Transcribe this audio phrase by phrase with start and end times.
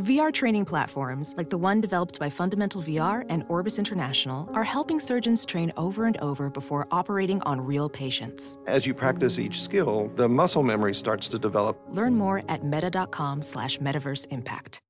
[0.00, 4.98] VR training platforms, like the one developed by Fundamental VR and Orbis International, are helping
[4.98, 8.56] surgeons train over and over before operating on real patients.
[8.66, 11.78] As you practice each skill, the muscle memory starts to develop.
[11.90, 14.80] Learn more at meta.com slash metaverse impact.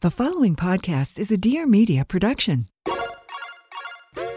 [0.00, 2.66] The following podcast is a Dear Media production.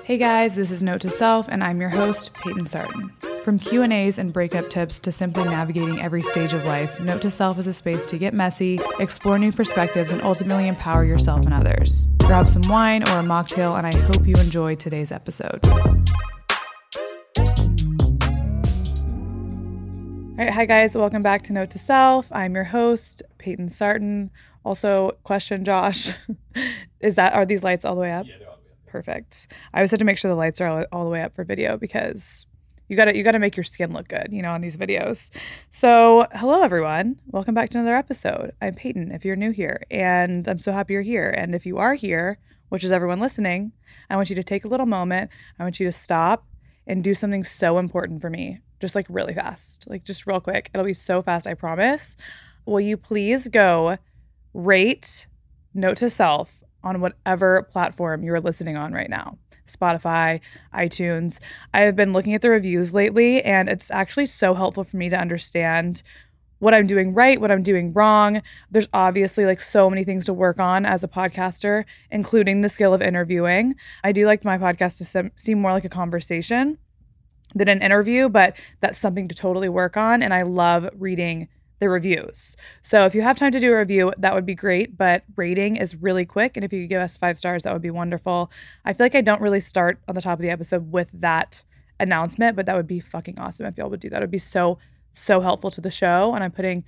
[0.05, 3.11] Hey guys, this is Note to Self, and I'm your host, Payton Sartain.
[3.47, 7.57] From Q&As and breakup tips to simply navigating every stage of life, Note to Self
[7.57, 12.09] is a space to get messy, explore new perspectives, and ultimately empower yourself and others.
[12.25, 15.65] Grab some wine or a mocktail, and I hope you enjoy today's episode.
[15.65, 15.95] All
[20.37, 22.29] right, hi guys, welcome back to Note to Self.
[22.33, 24.29] I'm your host, Payton Sartain.
[24.65, 26.09] Also, question, Josh,
[26.99, 28.25] is that are these lights all the way up?
[28.27, 28.91] Yeah, they're all the way up.
[28.91, 29.47] Perfect.
[29.73, 31.45] I always have to make sure the lights are all, all the way up for
[31.45, 32.45] video because
[32.87, 34.77] you got to you got to make your skin look good, you know, on these
[34.77, 35.29] videos.
[35.71, 37.19] So, hello everyone.
[37.27, 38.53] Welcome back to another episode.
[38.61, 41.29] I'm Payton if you're new here, and I'm so happy you're here.
[41.29, 43.73] And if you are here, which is everyone listening,
[44.09, 45.31] I want you to take a little moment.
[45.59, 46.47] I want you to stop
[46.85, 48.59] and do something so important for me.
[48.79, 49.85] Just like really fast.
[49.89, 50.69] Like just real quick.
[50.73, 52.15] It'll be so fast, I promise.
[52.65, 53.97] Will you please go
[54.53, 55.27] rate
[55.73, 59.37] Note to Self on whatever platform you're listening on right now
[59.67, 60.39] Spotify,
[60.73, 61.39] iTunes.
[61.73, 65.09] I have been looking at the reviews lately, and it's actually so helpful for me
[65.09, 66.03] to understand
[66.59, 68.41] what I'm doing right, what I'm doing wrong.
[68.71, 72.93] There's obviously like so many things to work on as a podcaster, including the skill
[72.93, 73.75] of interviewing.
[74.03, 76.77] I do like my podcast to sem- seem more like a conversation
[77.55, 80.21] than an interview, but that's something to totally work on.
[80.21, 81.47] And I love reading
[81.79, 82.57] the reviews.
[82.81, 84.97] So if you have time to do a review, that would be great.
[84.97, 86.57] But rating is really quick.
[86.57, 88.51] And if you could give us five stars, that would be wonderful.
[88.85, 91.63] I feel like I don't really start on the top of the episode with that
[91.99, 94.17] announcement, but that would be fucking awesome if y'all would do that.
[94.17, 94.79] It would be so,
[95.13, 96.33] so helpful to the show.
[96.33, 96.83] And I'm putting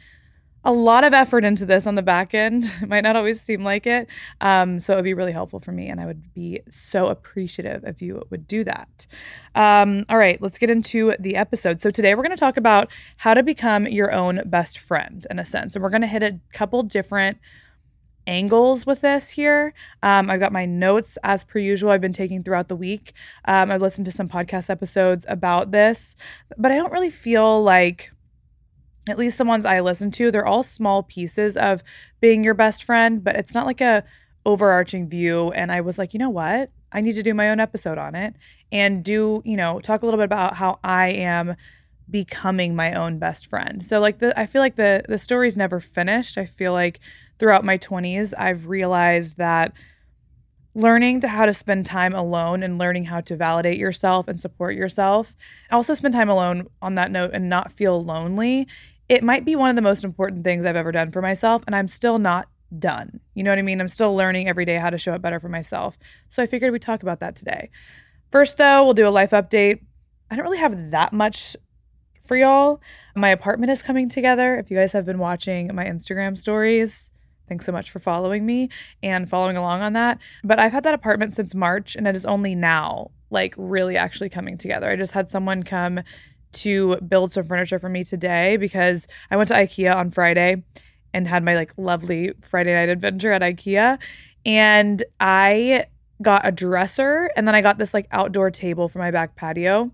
[0.66, 2.66] a lot of effort into this on the back end.
[2.82, 4.08] It might not always seem like it.
[4.42, 5.88] Um, so it would be really helpful for me.
[5.88, 9.08] And I would be so appreciative if you would do that.
[9.56, 11.82] Um, all right, let's get into the episode.
[11.82, 15.40] So today we're going to talk about how to become your own best friend in
[15.40, 15.76] a sense.
[15.76, 17.38] And we're going to hit a couple different
[18.28, 19.74] angles with this here.
[20.04, 23.14] Um, I've got my notes as per usual, I've been taking throughout the week.
[23.46, 26.16] Um, I've listened to some podcast episodes about this,
[26.58, 28.12] but I don't really feel like
[29.10, 31.84] at least the ones I listen to, they're all small pieces of
[32.20, 34.04] being your best friend, but it's not like a
[34.46, 35.52] overarching view.
[35.52, 36.72] And I was like, you know what?
[36.92, 38.36] I need to do my own episode on it
[38.72, 41.56] and do, you know, talk a little bit about how I am
[42.10, 43.84] becoming my own best friend.
[43.84, 46.38] So like the I feel like the the story's never finished.
[46.38, 47.00] I feel like
[47.38, 49.74] throughout my 20s I've realized that
[50.76, 54.76] learning to how to spend time alone and learning how to validate yourself and support
[54.76, 55.36] yourself.
[55.72, 58.68] Also spend time alone on that note and not feel lonely.
[59.10, 61.76] It might be one of the most important things I've ever done for myself and
[61.76, 62.48] I'm still not
[62.78, 63.20] done.
[63.34, 63.82] You know what I mean?
[63.82, 65.98] I'm still learning every day how to show up better for myself.
[66.28, 67.70] So I figured we'd talk about that today.
[68.32, 69.82] First though, we'll do a life update.
[70.30, 71.58] I don't really have that much
[72.22, 72.80] for y'all.
[73.16, 74.58] My apartment is coming together.
[74.58, 77.12] If you guys have been watching my Instagram stories,
[77.50, 78.70] Thanks so much for following me
[79.02, 80.20] and following along on that.
[80.44, 84.30] But I've had that apartment since March and it is only now like really actually
[84.30, 84.90] coming together.
[84.90, 86.02] I just had someone come
[86.52, 90.64] to build some furniture for me today because I went to IKEA on Friday
[91.14, 94.00] and had my like lovely Friday night adventure at IKEA
[94.46, 95.86] and I
[96.22, 99.92] got a dresser and then I got this like outdoor table for my back patio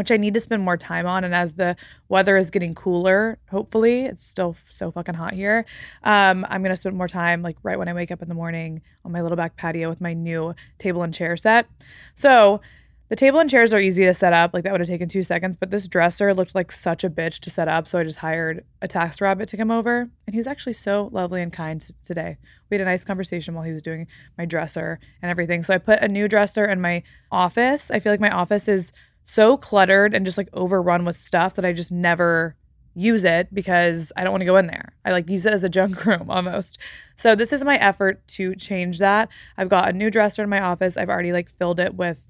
[0.00, 1.24] which I need to spend more time on.
[1.24, 1.76] And as the
[2.08, 5.66] weather is getting cooler, hopefully, it's still so fucking hot here.
[6.02, 8.80] Um, I'm gonna spend more time, like right when I wake up in the morning,
[9.04, 11.66] on my little back patio with my new table and chair set.
[12.14, 12.62] So
[13.10, 14.54] the table and chairs are easy to set up.
[14.54, 17.40] Like that would have taken two seconds, but this dresser looked like such a bitch
[17.40, 17.88] to set up.
[17.88, 21.42] So I just hired a TaskRabbit to come over, and he was actually so lovely
[21.42, 22.38] and kind today.
[22.70, 24.06] We had a nice conversation while he was doing
[24.38, 25.64] my dresser and everything.
[25.64, 27.02] So I put a new dresser in my
[27.32, 27.90] office.
[27.90, 28.92] I feel like my office is
[29.24, 32.54] so cluttered and just like overrun with stuff that I just never
[32.94, 34.92] use it because I don't want to go in there.
[35.04, 36.78] I like use it as a junk room almost.
[37.16, 39.28] So this is my effort to change that.
[39.56, 40.96] I've got a new dresser in my office.
[40.96, 42.26] I've already like filled it with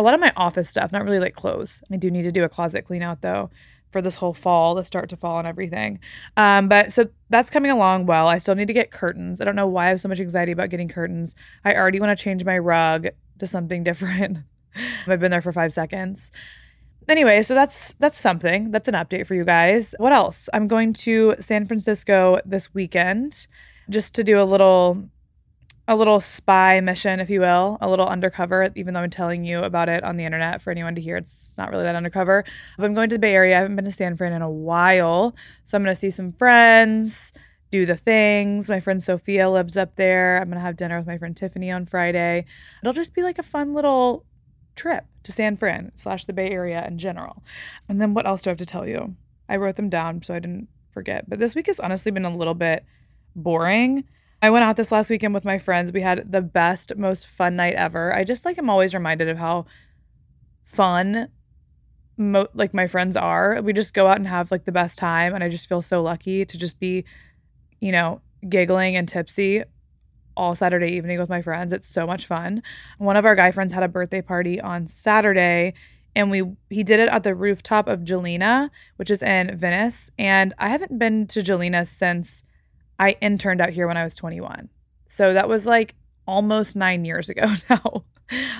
[0.00, 1.82] a lot of my office stuff, not really like clothes.
[1.92, 3.50] I do need to do a closet clean out though
[3.90, 5.98] for this whole fall, the start to fall and everything.
[6.36, 8.26] Um, but so that's coming along well.
[8.28, 9.40] I still need to get curtains.
[9.40, 11.34] I don't know why I have so much anxiety about getting curtains.
[11.64, 13.08] I already want to change my rug
[13.40, 14.38] to something different.
[15.06, 16.32] I've been there for five seconds.
[17.08, 18.70] Anyway, so that's that's something.
[18.70, 19.94] That's an update for you guys.
[19.98, 20.48] What else?
[20.54, 23.48] I'm going to San Francisco this weekend
[23.90, 25.08] just to do a little
[25.90, 29.64] a little spy mission, if you will, a little undercover, even though I'm telling you
[29.64, 31.16] about it on the internet for anyone to hear.
[31.16, 32.44] It's not really that undercover.
[32.78, 33.56] But I'm going to the Bay Area.
[33.56, 35.34] I haven't been to San Fran in a while.
[35.64, 37.32] So I'm going to see some friends,
[37.72, 38.68] do the things.
[38.68, 40.38] My friend Sophia lives up there.
[40.38, 42.44] I'm going to have dinner with my friend Tiffany on Friday.
[42.82, 44.24] It'll just be like a fun little
[44.76, 47.42] trip to San Fran slash the Bay Area in general.
[47.88, 49.16] And then what else do I have to tell you?
[49.48, 51.28] I wrote them down so I didn't forget.
[51.28, 52.84] But this week has honestly been a little bit
[53.34, 54.04] boring.
[54.42, 55.92] I went out this last weekend with my friends.
[55.92, 58.14] We had the best, most fun night ever.
[58.14, 59.66] I just like I'm always reminded of how
[60.64, 61.28] fun
[62.16, 63.60] mo- like my friends are.
[63.62, 66.02] We just go out and have like the best time and I just feel so
[66.02, 67.04] lucky to just be,
[67.80, 69.62] you know, giggling and tipsy
[70.36, 71.72] all Saturday evening with my friends.
[71.72, 72.62] It's so much fun.
[72.96, 75.74] One of our guy friends had a birthday party on Saturday
[76.16, 80.52] and we he did it at the rooftop of Gjelina, which is in Venice, and
[80.58, 82.42] I haven't been to Gjelina since
[83.00, 84.68] I interned out here when I was 21.
[85.08, 88.04] So that was like almost 9 years ago now.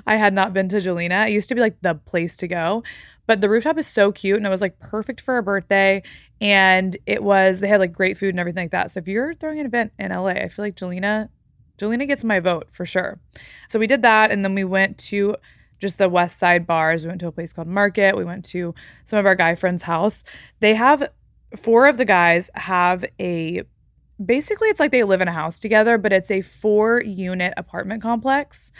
[0.04, 1.28] I had not been to Gjelina.
[1.28, 2.82] It used to be like the place to go.
[3.28, 6.02] But the rooftop is so cute and it was like perfect for a birthday.
[6.40, 8.90] And it was, they had like great food and everything like that.
[8.90, 11.28] So if you're throwing an event in LA, I feel like Gjelina
[11.80, 13.18] Gjelina gets my vote for sure.
[13.68, 15.36] So we did that, and then we went to
[15.78, 17.02] just the West Side bars.
[17.02, 18.16] We went to a place called Market.
[18.16, 20.24] We went to some of our guy friends' house.
[20.60, 21.10] They have
[21.56, 23.62] four of the guys have a
[24.24, 28.02] basically it's like they live in a house together, but it's a four unit apartment
[28.02, 28.72] complex.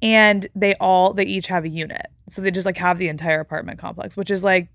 [0.00, 2.06] And they all they each have a unit.
[2.28, 4.68] So they just like have the entire apartment complex, which is like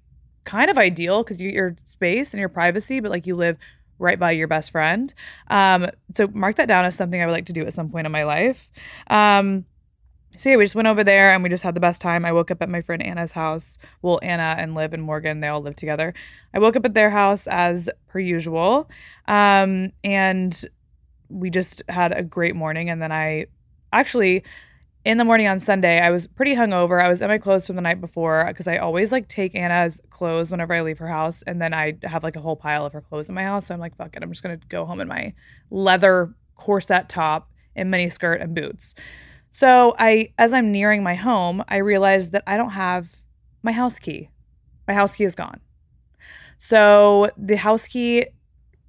[0.43, 3.57] kind of ideal because you get your space and your privacy, but like you live
[3.99, 5.13] right by your best friend.
[5.47, 8.05] Um, so mark that down as something I would like to do at some point
[8.05, 8.71] in my life.
[9.09, 9.65] Um,
[10.38, 12.25] so yeah, we just went over there and we just had the best time.
[12.25, 13.77] I woke up at my friend Anna's house.
[14.01, 16.13] Well, Anna and Liv and Morgan, they all live together.
[16.53, 18.89] I woke up at their house as per usual.
[19.27, 20.65] Um, and
[21.30, 22.89] we just had a great morning.
[22.89, 23.47] And then I
[23.91, 24.44] actually
[25.06, 27.03] in the morning on Sunday, I was pretty hungover.
[27.03, 30.00] I was in my clothes from the night before because I always like take Anna's
[30.09, 32.94] clothes whenever I leave her house, and then I have like a whole pile of
[32.94, 33.68] her clothes in my house.
[33.68, 35.33] So I'm like, fuck it, I'm just gonna go home in my
[35.69, 38.95] leather corset top and mini skirt and boots.
[39.53, 43.15] So I, as I'm nearing my home, I realized that I don't have
[43.61, 44.29] my house key.
[44.88, 45.61] My house key is gone.
[46.57, 48.25] So the house key,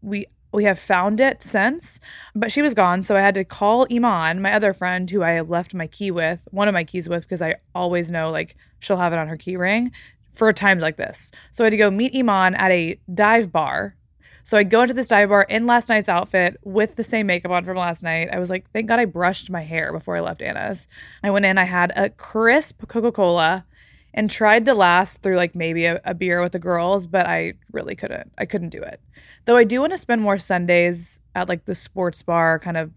[0.02, 1.98] we we have found it since,
[2.36, 3.02] but she was gone.
[3.02, 6.46] So I had to call Iman, my other friend who I left my key with,
[6.52, 9.36] one of my keys with, because I always know like she'll have it on her
[9.36, 9.90] key ring
[10.32, 11.32] for times like this.
[11.50, 13.96] So I had to go meet Iman at a dive bar.
[14.44, 17.50] So I go into this dive bar in last night's outfit with the same makeup
[17.50, 18.28] on from last night.
[18.30, 20.86] I was like, thank God I brushed my hair before I left Anna's.
[21.22, 23.64] I went in, I had a crisp Coca Cola
[24.12, 27.54] and tried to last through like maybe a, a, beer with the girls, but I
[27.72, 28.32] really couldn't.
[28.38, 29.00] I couldn't do it.
[29.46, 32.92] Though I do want to spend more Sundays at like the sports bar kind of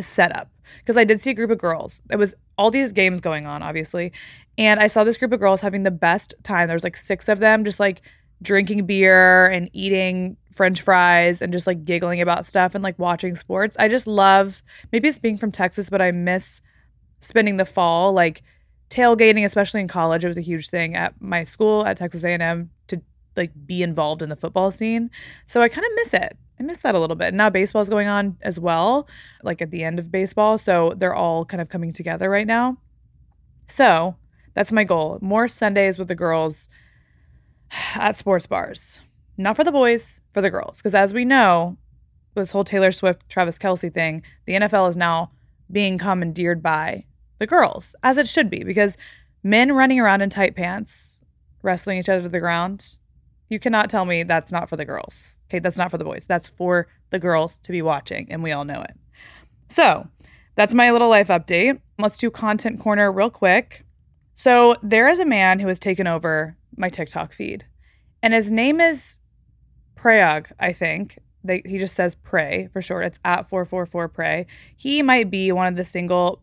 [0.00, 2.00] setup because I did see a group of girls.
[2.10, 4.12] It was all these games going on, obviously,
[4.56, 6.68] and I saw this group of girls having the best time.
[6.68, 8.02] There was like six of them, just like
[8.42, 13.36] drinking beer and eating french fries and just like giggling about stuff and like watching
[13.36, 13.76] sports.
[13.78, 14.62] I just love
[14.92, 16.60] maybe it's being from Texas, but I miss
[17.20, 18.42] spending the fall like
[18.90, 22.70] tailgating, especially in college, it was a huge thing at my school at Texas A&M
[22.88, 23.00] to
[23.36, 25.10] like be involved in the football scene.
[25.46, 26.36] So I kind of miss it.
[26.60, 27.32] I miss that a little bit.
[27.32, 29.08] Now baseball's going on as well,
[29.42, 32.76] like at the end of baseball, so they're all kind of coming together right now.
[33.66, 34.16] So
[34.54, 36.68] that's my goal: more Sundays with the girls
[37.94, 39.00] at sports bars.
[39.36, 41.76] Not for the boys, for the girls, because as we know,
[42.34, 45.30] this whole Taylor Swift, Travis Kelce thing, the NFL is now
[45.70, 47.06] being commandeered by
[47.38, 48.96] the girls, as it should be, because
[49.42, 51.20] men running around in tight pants,
[51.62, 52.98] wrestling each other to the ground,
[53.48, 55.36] you cannot tell me that's not for the girls.
[55.48, 56.24] Okay, that's not for the boys.
[56.26, 58.96] That's for the girls to be watching, and we all know it.
[59.68, 60.08] So
[60.54, 61.80] that's my little life update.
[61.98, 63.84] Let's do content corner real quick.
[64.34, 67.66] So there is a man who has taken over my TikTok feed,
[68.22, 69.18] and his name is
[69.94, 71.18] Prayag, I think.
[71.44, 73.04] They, he just says pray for short.
[73.04, 74.46] It's at 444 pray.
[74.76, 76.40] He might be one of the single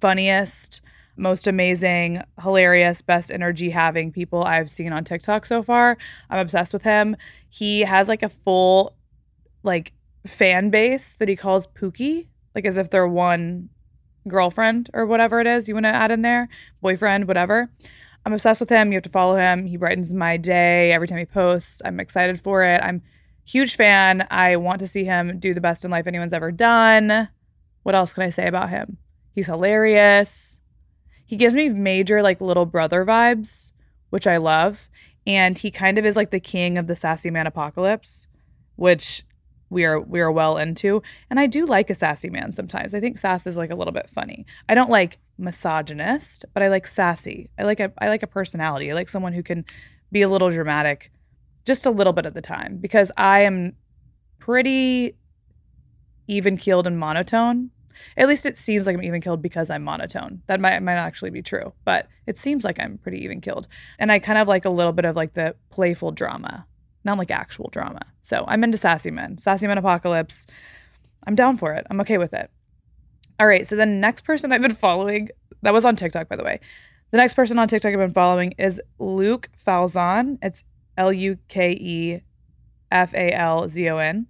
[0.00, 0.82] funniest,
[1.16, 5.96] most amazing, hilarious, best energy having people I've seen on TikTok so far.
[6.28, 7.16] I'm obsessed with him.
[7.48, 8.94] He has like a full
[9.62, 9.92] like
[10.26, 13.68] fan base that he calls Pookie, like as if they're one
[14.30, 16.48] girlfriend or whatever it is you want to add in there,
[16.80, 17.70] boyfriend, whatever.
[18.24, 18.92] I'm obsessed with him.
[18.92, 19.66] You have to follow him.
[19.66, 21.80] He brightens my day every time he posts.
[21.84, 22.80] I'm excited for it.
[22.82, 23.02] I'm
[23.44, 24.26] huge fan.
[24.30, 27.28] I want to see him do the best in life anyone's ever done.
[27.82, 28.98] What else can I say about him?
[29.32, 30.60] He's hilarious.
[31.26, 33.72] He gives me major like little brother vibes,
[34.10, 34.88] which I love.
[35.26, 38.26] And he kind of is like the king of the sassy man apocalypse,
[38.76, 39.24] which
[39.70, 41.02] we are we are well into.
[41.30, 42.94] And I do like a sassy man sometimes.
[42.94, 44.44] I think sass is like a little bit funny.
[44.68, 47.50] I don't like misogynist, but I like sassy.
[47.58, 48.90] I like a I like a personality.
[48.90, 49.64] I like someone who can
[50.12, 51.10] be a little dramatic
[51.64, 53.74] just a little bit at the time because I am
[54.38, 55.14] pretty
[56.26, 57.70] even keeled and monotone.
[58.16, 60.42] At least it seems like I'm even killed because I'm monotone.
[60.46, 63.68] That might might actually be true, but it seems like I'm pretty even killed.
[63.98, 66.66] And I kind of like a little bit of like the playful drama,
[67.04, 68.02] not like actual drama.
[68.22, 70.46] So I'm into sassy men, sassy men apocalypse.
[71.26, 71.86] I'm down for it.
[71.90, 72.50] I'm okay with it.
[73.38, 73.66] All right.
[73.66, 75.28] So the next person I've been following,
[75.62, 76.60] that was on TikTok, by the way.
[77.10, 80.38] The next person on TikTok I've been following is Luke Falzon.
[80.42, 80.64] It's
[80.96, 82.20] L U K E
[82.92, 84.26] F A L Z O N.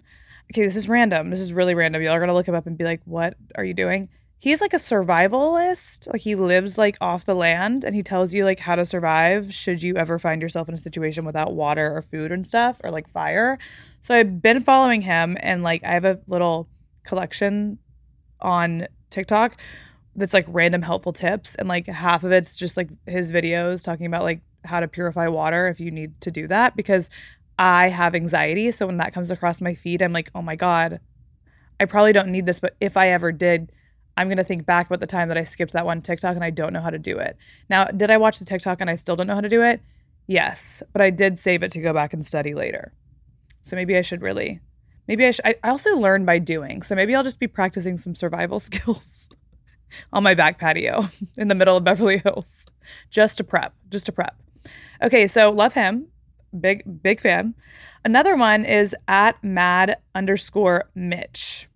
[0.51, 1.29] Okay, this is random.
[1.29, 2.01] This is really random.
[2.01, 4.09] Y'all are gonna look him up and be like, "What are you doing?"
[4.41, 6.11] He's like a survivalist.
[6.11, 9.53] Like he lives like off the land, and he tells you like how to survive
[9.53, 12.89] should you ever find yourself in a situation without water or food and stuff, or
[12.89, 13.59] like fire.
[14.01, 16.67] So I've been following him, and like I have a little
[17.03, 17.77] collection
[18.39, 19.61] on TikTok
[20.15, 24.07] that's like random helpful tips, and like half of it's just like his videos talking
[24.07, 27.11] about like how to purify water if you need to do that because
[27.59, 28.71] I have anxiety.
[28.71, 30.99] So when that comes across my feed, I'm like, oh my God,
[31.79, 32.59] I probably don't need this.
[32.59, 33.71] But if I ever did,
[34.17, 36.43] I'm going to think back about the time that I skipped that one TikTok and
[36.43, 37.37] I don't know how to do it.
[37.69, 39.81] Now, did I watch the TikTok and I still don't know how to do it?
[40.27, 40.83] Yes.
[40.93, 42.93] But I did save it to go back and study later.
[43.63, 44.59] So maybe I should really,
[45.07, 45.45] maybe I should.
[45.45, 46.81] I, I also learn by doing.
[46.81, 49.29] So maybe I'll just be practicing some survival skills
[50.13, 52.65] on my back patio in the middle of Beverly Hills
[53.09, 54.35] just to prep, just to prep.
[55.01, 56.07] Okay, so love him.
[56.59, 57.55] Big, big fan.
[58.03, 61.69] Another one is at mad underscore Mitch.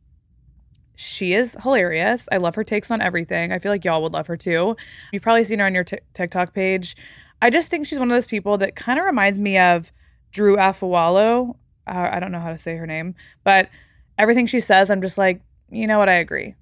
[0.95, 2.27] She is hilarious.
[2.31, 3.51] I love her takes on everything.
[3.51, 4.75] I feel like y'all would love her too.
[5.11, 6.95] You've probably seen her on your t- TikTok page.
[7.41, 9.91] I just think she's one of those people that kind of reminds me of
[10.31, 11.55] Drew Afualo.
[11.87, 13.69] Uh, I don't know how to say her name, but
[14.17, 16.09] everything she says, I'm just like, you know what?
[16.09, 16.55] I agree.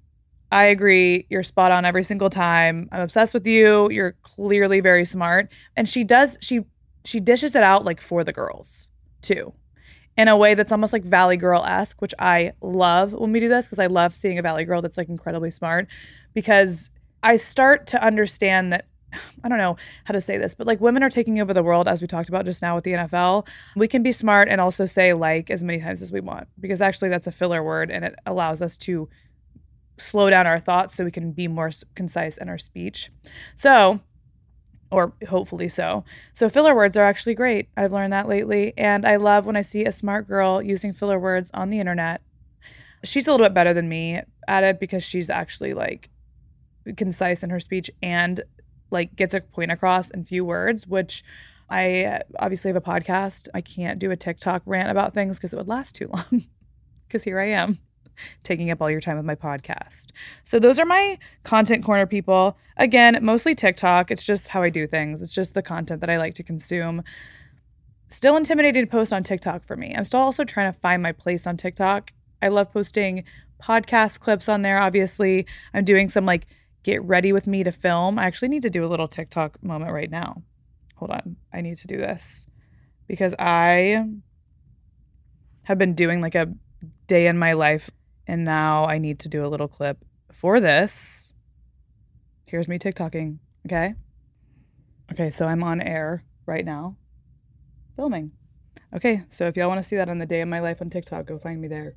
[0.50, 1.26] I agree.
[1.30, 2.88] You're spot on every single time.
[2.92, 3.90] I'm obsessed with you.
[3.90, 5.50] You're clearly very smart.
[5.76, 6.60] And she does she
[7.04, 8.88] she dishes it out like for the girls
[9.20, 9.52] too.
[10.16, 13.48] In a way that's almost like Valley Girl esque, which I love when we do
[13.48, 15.88] this because I love seeing a Valley Girl that's like incredibly smart.
[16.34, 16.90] Because
[17.22, 18.86] I start to understand that
[19.44, 21.88] I don't know how to say this, but like women are taking over the world,
[21.88, 23.46] as we talked about just now with the NFL.
[23.76, 26.80] We can be smart and also say like as many times as we want because
[26.80, 29.08] actually that's a filler word and it allows us to
[29.98, 33.10] slow down our thoughts so we can be more concise in our speech.
[33.54, 34.00] So,
[34.90, 36.04] or hopefully so.
[36.32, 37.68] So, filler words are actually great.
[37.76, 38.72] I've learned that lately.
[38.76, 42.20] And I love when I see a smart girl using filler words on the internet.
[43.02, 46.10] She's a little bit better than me at it because she's actually like
[46.96, 48.40] concise in her speech and
[48.90, 51.24] like gets a point across in few words, which
[51.68, 53.48] I obviously have a podcast.
[53.54, 56.42] I can't do a TikTok rant about things because it would last too long.
[57.06, 57.78] Because here I am
[58.42, 60.08] taking up all your time with my podcast.
[60.44, 62.56] So those are my content corner people.
[62.76, 64.10] Again, mostly TikTok.
[64.10, 65.22] It's just how I do things.
[65.22, 67.02] It's just the content that I like to consume.
[68.08, 69.94] Still intimidating to post on TikTok for me.
[69.96, 72.12] I'm still also trying to find my place on TikTok.
[72.40, 73.24] I love posting
[73.62, 74.78] podcast clips on there.
[74.78, 76.46] Obviously, I'm doing some like
[76.82, 78.18] get ready with me to film.
[78.18, 80.42] I actually need to do a little TikTok moment right now.
[80.96, 81.36] Hold on.
[81.52, 82.46] I need to do this
[83.08, 84.04] because I
[85.62, 86.52] have been doing like a
[87.06, 87.90] day in my life
[88.26, 91.32] and now I need to do a little clip for this.
[92.46, 93.94] Here's me TikToking, okay?
[95.12, 96.96] Okay, so I'm on air right now,
[97.96, 98.32] filming.
[98.94, 100.90] Okay, so if y'all want to see that on the day of my life on
[100.90, 101.96] TikTok, go find me there.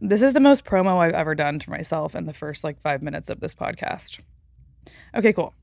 [0.00, 3.02] This is the most promo I've ever done for myself in the first like five
[3.02, 4.20] minutes of this podcast.
[5.14, 5.54] Okay, cool.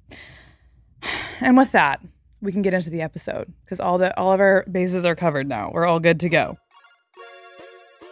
[1.41, 2.01] And with that,
[2.41, 5.47] we can get into the episode because all the all of our bases are covered
[5.47, 5.71] now.
[5.73, 6.57] We're all good to go.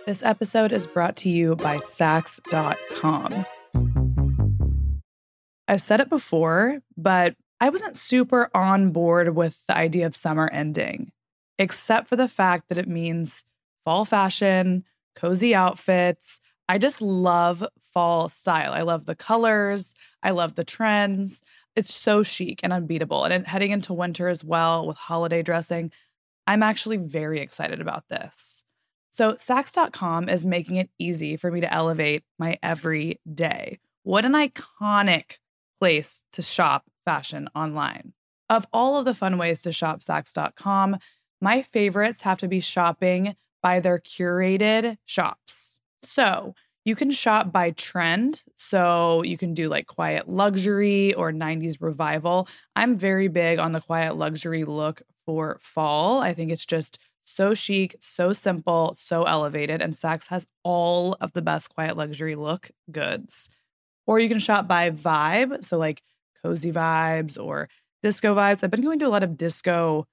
[0.05, 3.43] This episode is brought to you by Saks.com.
[5.67, 10.47] I've said it before, but I wasn't super on board with the idea of summer
[10.53, 11.11] ending,
[11.57, 13.45] except for the fact that it means
[13.83, 14.83] fall fashion,
[15.15, 16.39] cozy outfits.
[16.69, 18.73] I just love fall style.
[18.73, 21.41] I love the colors, I love the trends.
[21.75, 23.23] It's so chic and unbeatable.
[23.23, 25.91] And heading into winter as well with holiday dressing,
[26.45, 28.64] I'm actually very excited about this.
[29.15, 33.79] So, Saks.com is making it easy for me to elevate my every day.
[34.03, 35.37] What an iconic
[35.79, 38.11] place to shop fashion online.
[38.49, 40.97] Of all of the fun ways to shop Saks.com,
[41.39, 45.79] my favorites have to be shopping by their curated shops.
[46.03, 46.53] So
[46.83, 48.43] you can shop by trend.
[48.57, 52.49] So you can do like quiet luxury or 90s revival.
[52.75, 56.19] I'm very big on the quiet luxury look for fall.
[56.19, 59.81] I think it's just so chic, so simple, so elevated.
[59.81, 63.49] And Saks has all of the best quiet luxury look goods.
[64.07, 65.63] Or you can shop by vibe.
[65.63, 66.01] So like
[66.43, 67.69] cozy vibes or
[68.01, 68.63] disco vibes.
[68.63, 70.07] I've been going to a lot of disco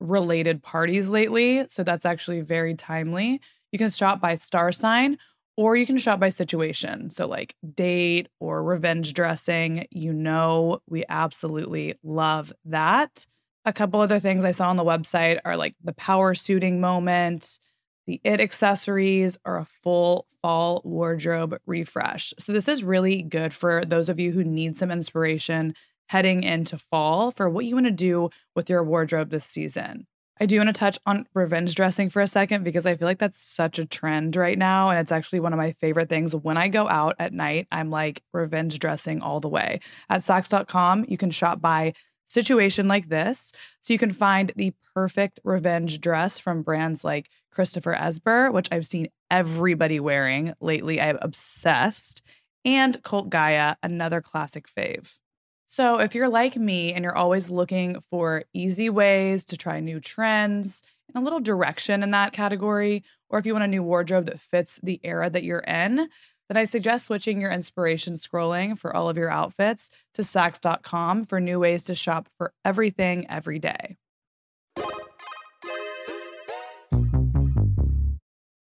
[0.00, 1.66] related parties lately.
[1.68, 3.40] So that's actually very timely.
[3.72, 5.18] You can shop by star sign
[5.56, 7.10] or you can shop by situation.
[7.10, 9.86] So, like date or revenge dressing.
[9.90, 13.26] You know, we absolutely love that.
[13.64, 17.58] A couple other things I saw on the website are like the power suiting moment,
[18.06, 22.34] the it accessories, or a full fall wardrobe refresh.
[22.38, 25.74] So, this is really good for those of you who need some inspiration
[26.08, 30.06] heading into fall for what you want to do with your wardrobe this season.
[30.40, 33.20] I do want to touch on revenge dressing for a second because I feel like
[33.20, 34.90] that's such a trend right now.
[34.90, 36.34] And it's actually one of my favorite things.
[36.34, 39.78] When I go out at night, I'm like revenge dressing all the way.
[40.10, 41.92] At Saks.com, you can shop by
[42.32, 43.52] situation like this.
[43.82, 48.86] So you can find the perfect revenge dress from brands like Christopher Esber, which I've
[48.86, 51.00] seen everybody wearing lately.
[51.00, 52.22] I'm obsessed.
[52.64, 55.18] And Cult Gaia, another classic fave.
[55.66, 60.00] So, if you're like me and you're always looking for easy ways to try new
[60.00, 64.26] trends and a little direction in that category, or if you want a new wardrobe
[64.26, 66.08] that fits the era that you're in,
[66.48, 71.40] then I suggest switching your inspiration scrolling for all of your outfits to Saks.com for
[71.40, 73.96] new ways to shop for everything every day.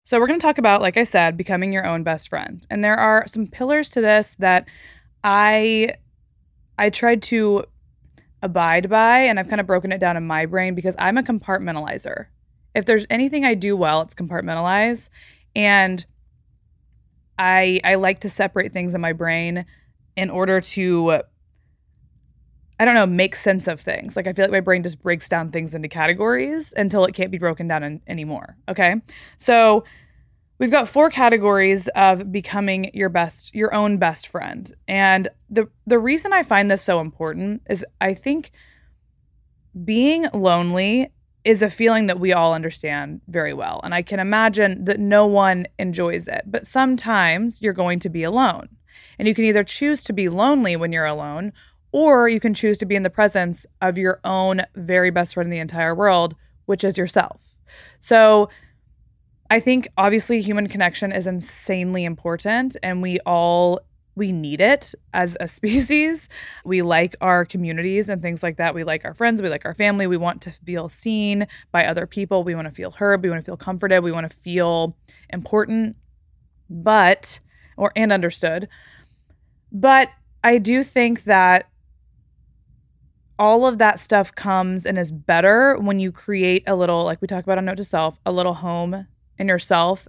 [0.06, 2.65] So, we're going to talk about, like I said, becoming your own best friend.
[2.70, 4.68] And there are some pillars to this that
[5.24, 5.96] I
[6.77, 7.65] I tried to
[8.42, 11.24] abide by, and I've kind of broken it down in my brain because I'm a
[11.24, 12.25] compartmentalizer.
[12.75, 15.10] If there's anything I do well, it's compartmentalize.
[15.56, 16.06] And
[17.38, 19.66] I I like to separate things in my brain
[20.16, 21.22] in order to
[22.79, 24.16] I don't know, make sense of things.
[24.16, 27.31] Like I feel like my brain just breaks down things into categories until it can't
[27.31, 28.57] be broken down in, anymore.
[28.68, 28.96] Okay.
[29.38, 29.84] So
[30.60, 34.72] We've got four categories of becoming your best your own best friend.
[34.88, 38.51] And the the reason I find this so important is I think
[39.84, 41.12] being lonely
[41.46, 43.82] is a feeling that we all understand very well.
[43.84, 46.44] And I can imagine that no one enjoys it.
[46.46, 48.70] But sometimes you're going to be alone.
[49.20, 51.51] And you can either choose to be lonely when you're alone,
[51.92, 55.48] or you can choose to be in the presence of your own very best friend
[55.48, 57.42] in the entire world, which is yourself.
[58.00, 58.50] So
[59.50, 63.79] I think obviously human connection is insanely important and we all
[64.16, 66.30] we need it as a species.
[66.66, 68.76] We like our communities and things like that.
[68.76, 70.08] We like our friends, we like our family.
[70.08, 72.44] We want to feel seen by other people.
[72.44, 74.96] We want to feel heard, we want to feel comforted, we want to feel
[75.30, 75.96] important,
[76.70, 77.40] but
[77.78, 78.68] or and understood.
[79.72, 80.10] But
[80.44, 81.70] I do think that
[83.40, 87.28] all of that stuff comes and is better when you create a little like we
[87.28, 89.08] talk about on note to self, a little home
[89.40, 90.08] in yourself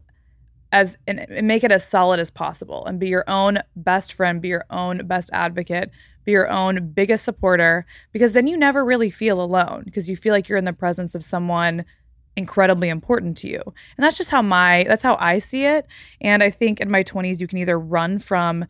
[0.74, 4.42] as and, and make it as solid as possible and be your own best friend,
[4.42, 5.90] be your own best advocate,
[6.24, 10.34] be your own biggest supporter because then you never really feel alone because you feel
[10.34, 11.84] like you're in the presence of someone
[12.36, 13.62] incredibly important to you.
[13.64, 15.86] And that's just how my that's how I see it.
[16.20, 18.66] And I think in my 20s you can either run from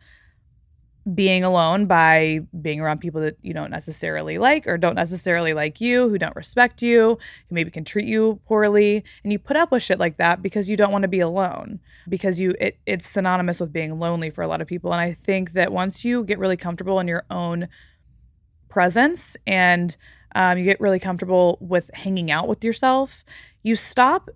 [1.13, 5.79] being alone by being around people that you don't necessarily like or don't necessarily like
[5.79, 9.71] you, who don't respect you, who maybe can treat you poorly, and you put up
[9.71, 13.07] with shit like that because you don't want to be alone because you it, it's
[13.07, 14.91] synonymous with being lonely for a lot of people.
[14.91, 17.67] And I think that once you get really comfortable in your own
[18.67, 19.95] presence and
[20.33, 23.23] um, you get really comfortable with hanging out with yourself,
[23.61, 24.29] you stop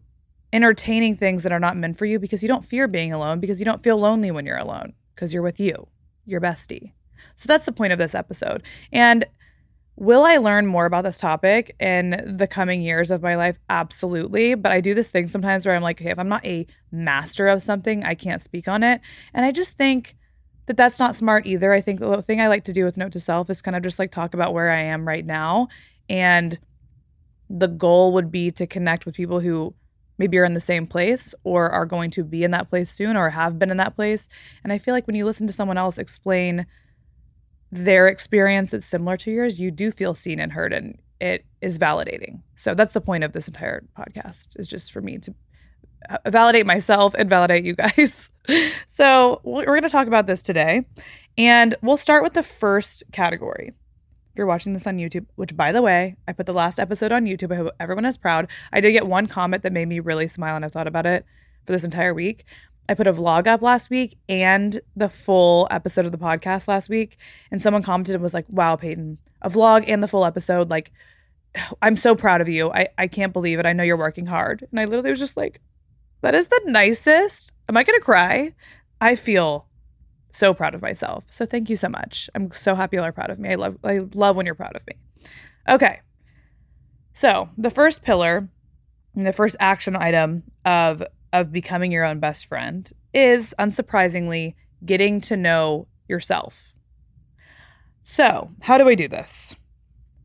[0.54, 3.60] entertaining things that are not meant for you because you don't fear being alone because
[3.60, 5.88] you don't feel lonely when you're alone because you're with you
[6.30, 6.94] your bestie.
[7.36, 8.64] So that's the point of this episode.
[8.92, 9.26] And
[9.96, 13.58] will I learn more about this topic in the coming years of my life?
[13.70, 14.56] Absolutely.
[14.56, 17.48] But I do this thing sometimes where I'm like, okay, if I'm not a master
[17.48, 19.02] of something, I can't speak on it.
[19.34, 20.16] And I just think
[20.68, 21.74] that that's not smart either.
[21.74, 23.84] I think the thing I like to do with Note to Self is kind of
[23.84, 25.68] just like talk about where I am right now.
[26.08, 26.58] And
[27.50, 29.74] the goal would be to connect with people who
[30.20, 33.18] maybe you're in the same place or are going to be in that place soon
[33.18, 34.30] or have been in that place.
[34.64, 36.68] And I feel like when you listen to someone else explain
[37.72, 41.80] their experience that's similar to yours, you do feel seen and heard and it is
[41.80, 42.42] validating.
[42.56, 45.34] So that's the point of this entire podcast is just for me to
[46.10, 48.32] uh, validate myself and validate you guys.
[48.88, 50.86] so we're going to talk about this today.
[51.38, 53.74] And we'll start with the first category
[54.40, 57.26] you're watching this on YouTube, which by the way, I put the last episode on
[57.26, 57.52] YouTube.
[57.52, 58.48] I hope everyone is proud.
[58.72, 61.26] I did get one comment that made me really smile and I've thought about it
[61.66, 62.46] for this entire week.
[62.88, 66.90] I put a vlog up last week and the full episode of the podcast last
[66.90, 67.18] week.
[67.52, 70.70] And someone commented and was like, wow, Payton, a vlog and the full episode.
[70.70, 70.92] Like,
[71.82, 72.72] I'm so proud of you.
[72.72, 73.66] I, I can't believe it.
[73.66, 74.66] I know you're working hard.
[74.72, 75.62] And I literally was just like,
[76.22, 77.54] that is the nicest.
[77.68, 78.54] Am I going to cry?
[79.02, 79.68] I feel
[80.32, 81.26] so proud of myself.
[81.30, 82.30] So thank you so much.
[82.36, 83.52] I'm so happy you are proud of me.
[83.52, 84.94] I love I love when you're proud of me.
[85.68, 86.02] Okay.
[87.14, 88.48] So, the first pillar
[89.16, 95.22] and the first action item of of becoming your own best friend is unsurprisingly getting
[95.22, 96.74] to know yourself.
[98.04, 99.56] So, how do I do this?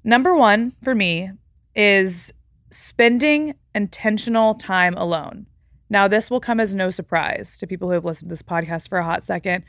[0.04, 1.30] Number 1 for me
[1.74, 2.32] is
[2.70, 5.46] spending intentional time alone.
[5.90, 8.88] Now, this will come as no surprise to people who have listened to this podcast
[8.88, 9.64] for a hot second.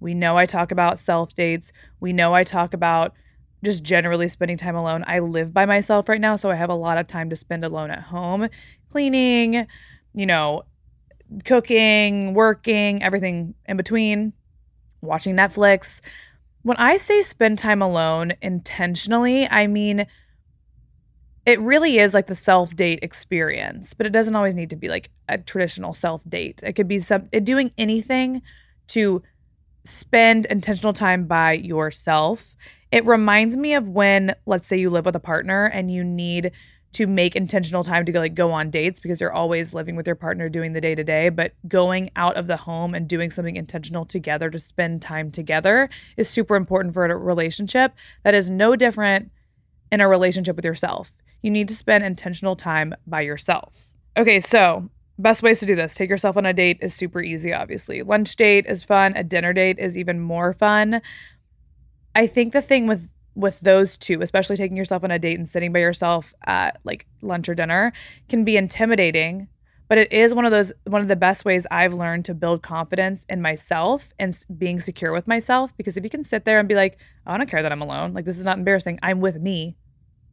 [0.00, 1.72] We know I talk about self dates.
[2.00, 3.14] We know I talk about
[3.62, 5.04] just generally spending time alone.
[5.06, 7.64] I live by myself right now, so I have a lot of time to spend
[7.64, 8.48] alone at home,
[8.88, 9.66] cleaning,
[10.14, 10.62] you know,
[11.44, 14.32] cooking, working, everything in between,
[15.02, 16.00] watching Netflix.
[16.62, 20.06] When I say spend time alone intentionally, I mean
[21.46, 24.88] it really is like the self date experience, but it doesn't always need to be
[24.88, 26.62] like a traditional self date.
[26.62, 28.42] It could be some doing anything
[28.88, 29.22] to
[29.84, 32.54] spend intentional time by yourself.
[32.90, 36.52] It reminds me of when, let's say, you live with a partner and you need
[36.92, 40.06] to make intentional time to go like go on dates because you're always living with
[40.06, 43.30] your partner doing the day to day but going out of the home and doing
[43.30, 48.50] something intentional together to spend time together is super important for a relationship that is
[48.50, 49.30] no different
[49.92, 51.12] in a relationship with yourself
[51.42, 55.94] you need to spend intentional time by yourself okay so best ways to do this.
[55.94, 58.02] Take yourself on a date is super easy obviously.
[58.02, 59.14] Lunch date is fun.
[59.16, 61.00] A dinner date is even more fun.
[62.14, 65.48] I think the thing with with those two especially taking yourself on a date and
[65.48, 67.92] sitting by yourself at like lunch or dinner
[68.28, 69.48] can be intimidating
[69.88, 72.60] but it is one of those one of the best ways i've learned to build
[72.60, 76.68] confidence in myself and being secure with myself because if you can sit there and
[76.68, 78.12] be like i don't care that i'm alone.
[78.12, 78.98] Like this is not embarrassing.
[79.00, 79.76] I'm with me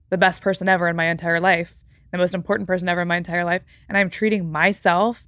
[0.09, 3.17] the best person ever in my entire life the most important person ever in my
[3.17, 5.27] entire life and i'm treating myself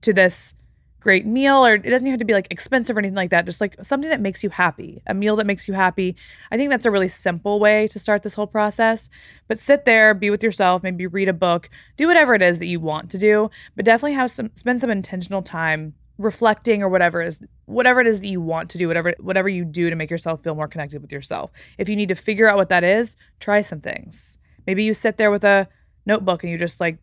[0.00, 0.54] to this
[1.00, 3.46] great meal or it doesn't even have to be like expensive or anything like that
[3.46, 6.16] just like something that makes you happy a meal that makes you happy.
[6.50, 9.08] I think that's a really simple way to start this whole process
[9.46, 12.66] but sit there be with yourself maybe read a book do whatever it is that
[12.66, 17.22] you want to do but definitely have some spend some intentional time reflecting or whatever
[17.22, 20.10] is whatever it is that you want to do whatever whatever you do to make
[20.10, 21.52] yourself feel more connected with yourself.
[21.78, 24.38] If you need to figure out what that is try some things.
[24.66, 25.68] Maybe you sit there with a
[26.08, 26.98] notebook and you just like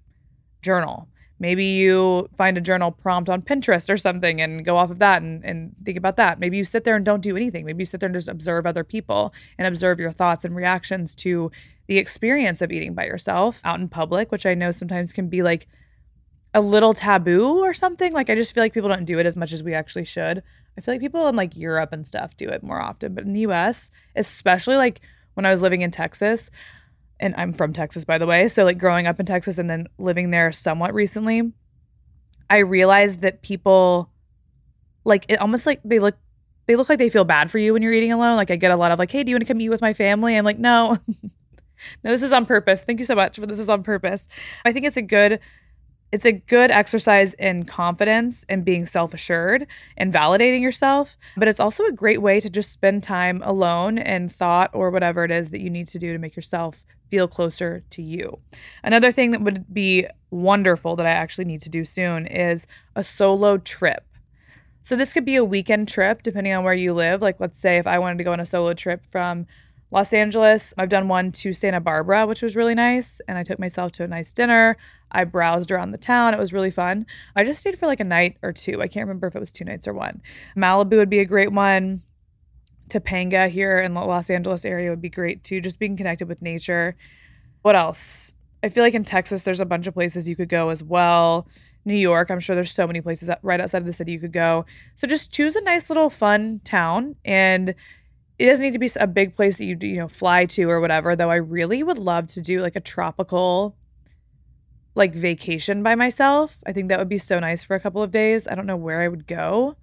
[0.62, 1.08] journal.
[1.38, 5.22] Maybe you find a journal prompt on Pinterest or something and go off of that
[5.22, 6.40] and, and think about that.
[6.40, 7.66] Maybe you sit there and don't do anything.
[7.66, 11.14] Maybe you sit there and just observe other people and observe your thoughts and reactions
[11.16, 11.52] to
[11.88, 15.44] the experience of eating by yourself out in public, which I know sometimes can be
[15.44, 15.68] like
[16.54, 18.14] a little taboo or something.
[18.14, 20.42] Like I just feel like people don't do it as much as we actually should.
[20.78, 23.34] I feel like people in like Europe and stuff do it more often, but in
[23.34, 25.02] the US, especially like
[25.34, 26.50] when I was living in Texas,
[27.20, 28.48] and I'm from Texas, by the way.
[28.48, 31.52] So, like growing up in Texas and then living there somewhat recently,
[32.50, 34.12] I realized that people,
[35.04, 36.16] like, it almost like they look,
[36.68, 38.36] they look like they feel bad for you when you're eating alone.
[38.36, 39.82] Like, I get a lot of like, "Hey, do you want to come eat with
[39.82, 40.98] my family?" I'm like, "No,
[42.04, 42.84] no, this is on purpose.
[42.84, 44.28] Thank you so much, but this is on purpose."
[44.66, 45.40] I think it's a good
[46.12, 51.18] it's a good exercise in confidence and being self assured and validating yourself.
[51.36, 55.26] But it's also a great way to just spend time alone and thought or whatever
[55.26, 58.40] it is that you need to do to make yourself feel closer to you.
[58.84, 63.06] Another thing that would be wonderful that I actually need to do soon is a
[63.06, 64.04] solo trip.
[64.84, 67.22] So this could be a weekend trip depending on where you live.
[67.22, 69.48] Like let's say if I wanted to go on a solo trip from
[69.92, 70.74] Los Angeles.
[70.78, 73.22] I've done one to Santa Barbara, which was really nice.
[73.30, 74.76] And I took myself to a nice dinner.
[75.10, 76.34] I browsed around the town.
[76.34, 77.06] It was really fun.
[77.34, 78.82] I just stayed for like a night or two.
[78.82, 80.22] I can't remember if it was two nights or one.
[80.58, 82.04] Malibu would be a great one.
[82.90, 86.96] Topanga here in Los Angeles area would be great too, just being connected with nature.
[87.62, 88.34] What else?
[88.64, 91.48] I feel like in Texas, there's a bunch of places you could go as well.
[91.84, 94.34] New York, I'm sure there's so many places right outside of the city you could
[94.34, 94.66] go.
[94.96, 97.76] So just choose a nice little fun town and
[98.38, 100.80] it doesn't need to be a big place that you you know fly to or
[100.82, 103.76] whatever though i really would love to do like a tropical
[104.94, 108.12] like vacation by myself i think that would be so nice for a couple of
[108.12, 109.76] days i don't know where i would go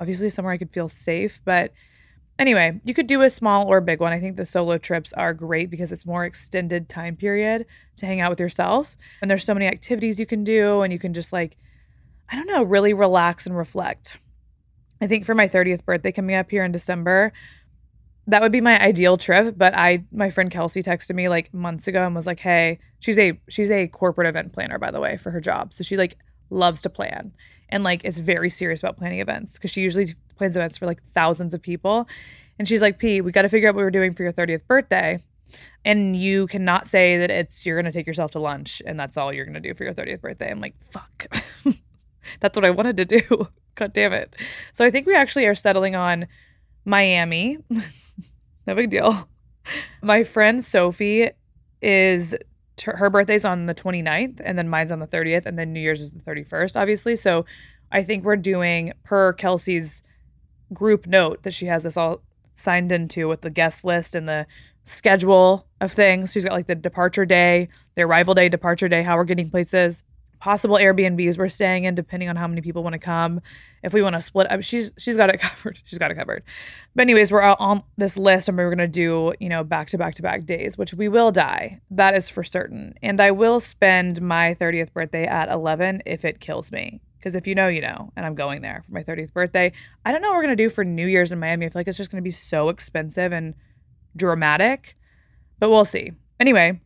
[0.00, 1.72] obviously somewhere i could feel safe but
[2.38, 4.12] anyway you could do a small or a big one.
[4.12, 8.20] I think the solo trips are great because it's more extended time period to hang
[8.20, 8.96] out with yourself.
[9.22, 11.56] And there's so many activities you can do and you can just like
[12.28, 14.16] i don't know really relax and reflect.
[15.00, 17.32] I think for my 30th birthday coming up here in december
[18.28, 19.54] that would be my ideal trip.
[19.56, 23.18] But I, my friend Kelsey texted me like months ago and was like, "Hey, she's
[23.18, 26.16] a she's a corporate event planner by the way for her job, so she like
[26.50, 27.32] loves to plan
[27.68, 31.02] and like is very serious about planning events because she usually plans events for like
[31.12, 32.08] thousands of people."
[32.58, 34.66] And she's like, "P, we got to figure out what we're doing for your 30th
[34.66, 35.18] birthday."
[35.84, 39.32] And you cannot say that it's you're gonna take yourself to lunch and that's all
[39.32, 40.50] you're gonna do for your 30th birthday.
[40.50, 41.26] I'm like, fuck.
[42.40, 43.48] that's what I wanted to do.
[43.74, 44.34] God damn it.
[44.72, 46.26] So I think we actually are settling on
[46.84, 47.58] Miami.
[48.66, 49.28] no big deal.
[50.02, 51.30] My friend Sophie
[51.82, 52.34] is
[52.84, 56.00] her birthday's on the 29th and then mine's on the 30th and then New Year's
[56.00, 57.16] is the 31st obviously.
[57.16, 57.44] So
[57.92, 60.02] I think we're doing per Kelsey's
[60.72, 62.22] group note that she has this all
[62.54, 64.46] signed into with the guest list and the
[64.84, 66.32] schedule of things.
[66.32, 70.04] She's got like the departure day, the arrival day, departure day, how we're getting places,
[70.38, 73.40] possible Airbnbs we're staying in, depending on how many people want to come.
[73.82, 75.80] If we want to split up, she's she's got it covered.
[75.84, 76.42] She's got it covered.
[76.94, 80.14] But anyways, we're on this list, and we're gonna do you know back to back
[80.14, 81.80] to back days, which we will die.
[81.90, 82.94] That is for certain.
[83.02, 87.00] And I will spend my 30th birthday at 11 if it kills me.
[87.26, 89.72] Because if you know, you know, and I'm going there for my 30th birthday.
[90.04, 91.66] I don't know what we're gonna do for New Year's in Miami.
[91.66, 93.54] I feel like it's just gonna be so expensive and
[94.14, 94.96] dramatic,
[95.58, 96.12] but we'll see.
[96.38, 96.80] Anyway,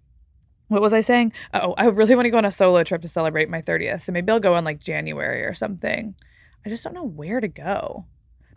[0.68, 1.34] what was I saying?
[1.52, 4.00] Oh, I really want to go on a solo trip to celebrate my 30th.
[4.00, 6.14] So maybe I'll go in like January or something.
[6.64, 8.06] I just don't know where to go.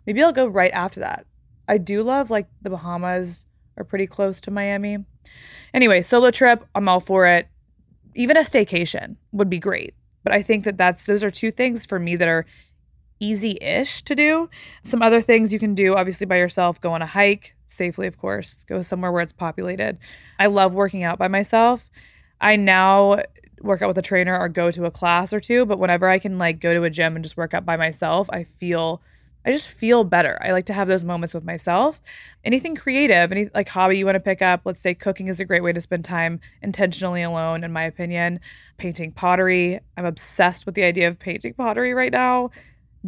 [0.06, 1.26] Maybe I'll go right after that.
[1.68, 3.44] I do love like the Bahamas
[3.76, 5.04] are pretty close to Miami.
[5.74, 7.46] Anyway, solo trip, I'm all for it.
[8.14, 9.94] Even a staycation would be great.
[10.24, 12.46] But I think that that's those are two things for me that are
[13.20, 14.50] easy-ish to do.
[14.82, 18.18] Some other things you can do obviously by yourself, go on a hike, safely, of
[18.18, 19.98] course, go somewhere where it's populated.
[20.38, 21.90] I love working out by myself.
[22.40, 23.20] I now
[23.60, 26.18] work out with a trainer or go to a class or two, but whenever I
[26.18, 29.00] can like go to a gym and just work out by myself, I feel
[29.44, 30.38] I just feel better.
[30.42, 32.00] I like to have those moments with myself.
[32.44, 35.44] Anything creative, any like hobby you want to pick up, let's say cooking is a
[35.44, 38.40] great way to spend time intentionally alone in my opinion.
[38.78, 39.80] Painting pottery.
[39.96, 42.50] I'm obsessed with the idea of painting pottery right now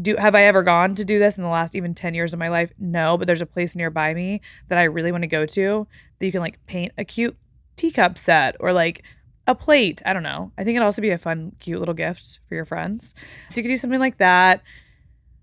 [0.00, 2.38] do have I ever gone to do this in the last even 10 years of
[2.38, 2.72] my life?
[2.78, 5.86] No, but there's a place nearby me that I really want to go to
[6.18, 7.36] that you can like paint a cute
[7.76, 9.02] teacup set or like
[9.46, 10.02] a plate.
[10.04, 10.52] I don't know.
[10.58, 13.14] I think it'd also be a fun, cute little gift for your friends.
[13.50, 14.62] So you could do something like that.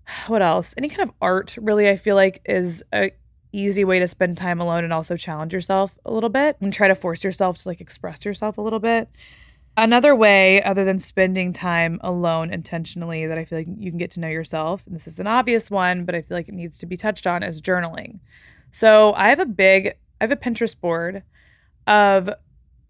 [0.26, 0.74] What else?
[0.76, 3.12] Any kind of art really I feel like is a
[3.52, 6.88] easy way to spend time alone and also challenge yourself a little bit and try
[6.88, 9.08] to force yourself to like express yourself a little bit.
[9.76, 14.12] Another way, other than spending time alone intentionally, that I feel like you can get
[14.12, 16.78] to know yourself, and this is an obvious one, but I feel like it needs
[16.78, 18.20] to be touched on, is journaling.
[18.70, 19.88] So I have a big,
[20.20, 21.24] I have a Pinterest board
[21.88, 22.30] of,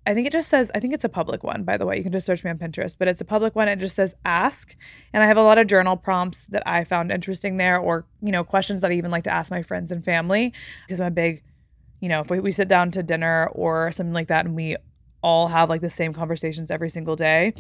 [0.07, 1.97] I think it just says, I think it's a public one, by the way.
[1.97, 3.69] You can just search me on Pinterest, but it's a public one.
[3.69, 4.77] It just says ask.
[5.13, 8.31] And I have a lot of journal prompts that I found interesting there, or, you
[8.31, 10.53] know, questions that I even like to ask my friends and family
[10.87, 11.43] because I'm a big,
[12.01, 14.77] you know, if we, we sit down to dinner or something like that and we
[15.23, 17.55] all have like the same conversations every single day.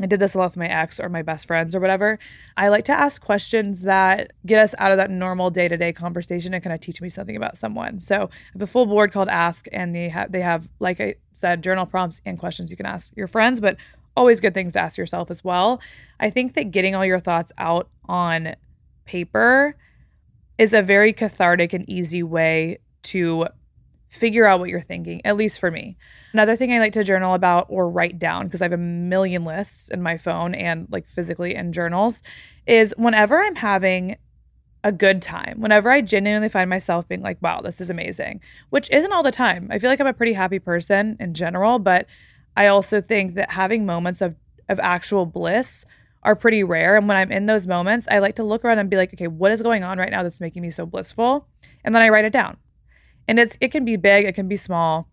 [0.00, 2.18] I did this a lot with my ex or my best friends or whatever.
[2.56, 5.92] I like to ask questions that get us out of that normal day to day
[5.92, 8.00] conversation and kind of teach me something about someone.
[8.00, 11.14] So I have a full board called Ask, and they have they have like I
[11.32, 13.76] said, journal prompts and questions you can ask your friends, but
[14.16, 15.80] always good things to ask yourself as well.
[16.20, 18.54] I think that getting all your thoughts out on
[19.04, 19.76] paper
[20.58, 23.46] is a very cathartic and easy way to
[24.14, 25.96] figure out what you're thinking, at least for me.
[26.32, 29.44] Another thing I like to journal about or write down, because I have a million
[29.44, 32.22] lists in my phone and like physically in journals,
[32.66, 34.16] is whenever I'm having
[34.84, 38.88] a good time, whenever I genuinely find myself being like, wow, this is amazing, which
[38.90, 39.68] isn't all the time.
[39.70, 42.06] I feel like I'm a pretty happy person in general, but
[42.56, 44.36] I also think that having moments of,
[44.68, 45.84] of actual bliss
[46.22, 46.96] are pretty rare.
[46.96, 49.26] And when I'm in those moments, I like to look around and be like, okay,
[49.26, 51.48] what is going on right now that's making me so blissful?
[51.82, 52.58] And then I write it down
[53.28, 55.08] and it's it can be big, it can be small.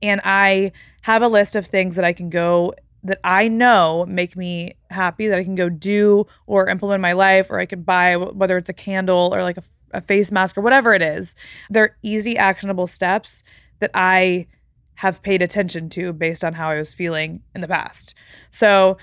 [0.00, 4.36] And I have a list of things that I can go that I know make
[4.36, 7.82] me happy that I can go do or implement in my life or I can
[7.82, 11.34] buy whether it's a candle or like a, a face mask or whatever it is.
[11.70, 13.42] They're easy actionable steps
[13.80, 14.46] that I
[14.94, 18.14] have paid attention to based on how I was feeling in the past.
[18.52, 18.98] So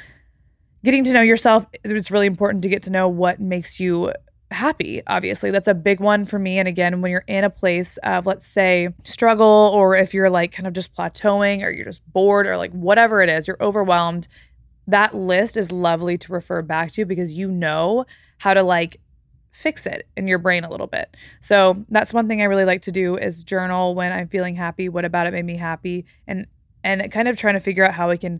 [0.85, 4.13] getting to know yourself it's really important to get to know what makes you
[4.51, 5.51] happy obviously.
[5.51, 6.59] That's a big one for me.
[6.59, 10.51] And again when you're in a place of let's say struggle or if you're like
[10.51, 14.27] kind of just plateauing or you're just bored or like whatever it is you're overwhelmed
[14.87, 18.05] that list is lovely to refer back to because you know
[18.39, 18.99] how to like
[19.51, 21.15] fix it in your brain a little bit.
[21.41, 24.89] So that's one thing i really like to do is journal when i'm feeling happy
[24.89, 26.45] what about it made me happy and
[26.83, 28.39] and kind of trying to figure out how i can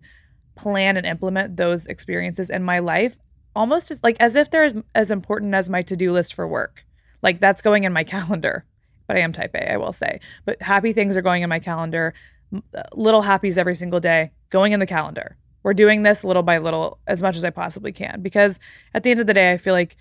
[0.55, 3.17] plan and implement those experiences in my life
[3.59, 6.85] almost as like as if they're as, as important as my to-do list for work.
[7.21, 8.65] Like that's going in my calendar.
[9.05, 10.21] but I am type A, I will say.
[10.45, 12.13] But happy things are going in my calendar,
[12.55, 15.37] uh, little happies every single day going in the calendar.
[15.61, 18.59] We're doing this little by little as much as I possibly can because
[18.93, 19.97] at the end of the day, I feel like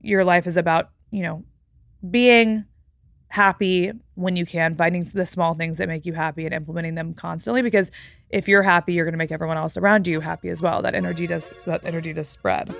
[0.00, 1.44] your life is about, you know,
[2.10, 2.64] being
[3.28, 7.14] happy when you can, finding the small things that make you happy and implementing them
[7.14, 7.92] constantly because
[8.30, 10.82] if you're happy, you're going to make everyone else around you happy as well.
[10.82, 12.74] That energy does that energy does spread.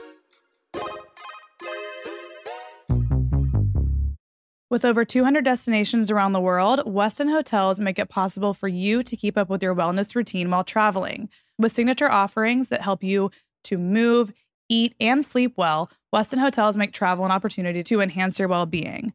[4.70, 9.16] With over 200 destinations around the world, Westin Hotels make it possible for you to
[9.16, 11.28] keep up with your wellness routine while traveling.
[11.58, 13.32] With signature offerings that help you
[13.64, 14.32] to move,
[14.68, 19.12] eat, and sleep well, Westin Hotels make travel an opportunity to enhance your well being.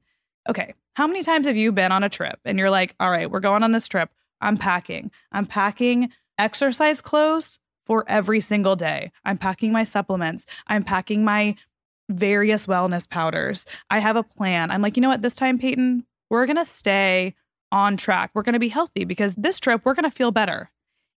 [0.50, 3.32] Okay, how many times have you been on a trip and you're like, all right,
[3.32, 4.10] we're going on this trip.
[4.42, 5.10] I'm packing.
[5.32, 9.12] I'm packing exercise clothes for every single day.
[9.24, 10.46] I'm packing my supplements.
[10.68, 11.56] I'm packing my
[12.10, 13.66] various wellness powders.
[13.90, 14.72] I have a plan.
[14.72, 15.22] I'm like, you know what?
[15.22, 17.36] This time, Payton, we're going to stay
[17.72, 18.32] on track.
[18.34, 20.72] We're going to be healthy because this trip, we're going to feel better.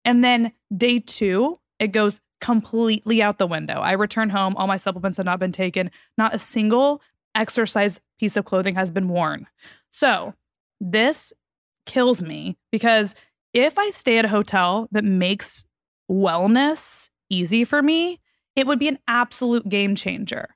[0.05, 3.75] And then day two, it goes completely out the window.
[3.75, 4.55] I return home.
[4.55, 5.91] All my supplements have not been taken.
[6.17, 7.01] Not a single
[7.35, 9.47] exercise piece of clothing has been worn.
[9.91, 10.33] So
[10.79, 11.33] this
[11.85, 13.15] kills me because
[13.63, 15.65] if I stay at a hotel that makes
[16.09, 18.19] wellness easy for me,
[18.55, 20.49] it would be an absolute game changer.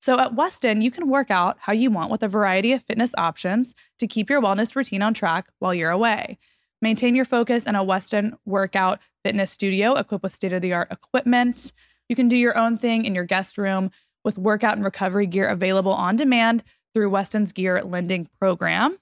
[0.00, 3.12] So at Westin, you can work out how you want with a variety of fitness
[3.16, 6.38] options to keep your wellness routine on track while you're away.
[6.80, 10.90] Maintain your focus in a Westin workout fitness studio equipped with state of the art
[10.90, 11.72] equipment.
[12.08, 13.90] You can do your own thing in your guest room
[14.24, 18.98] with workout and recovery gear available on demand through Westin's gear lending program,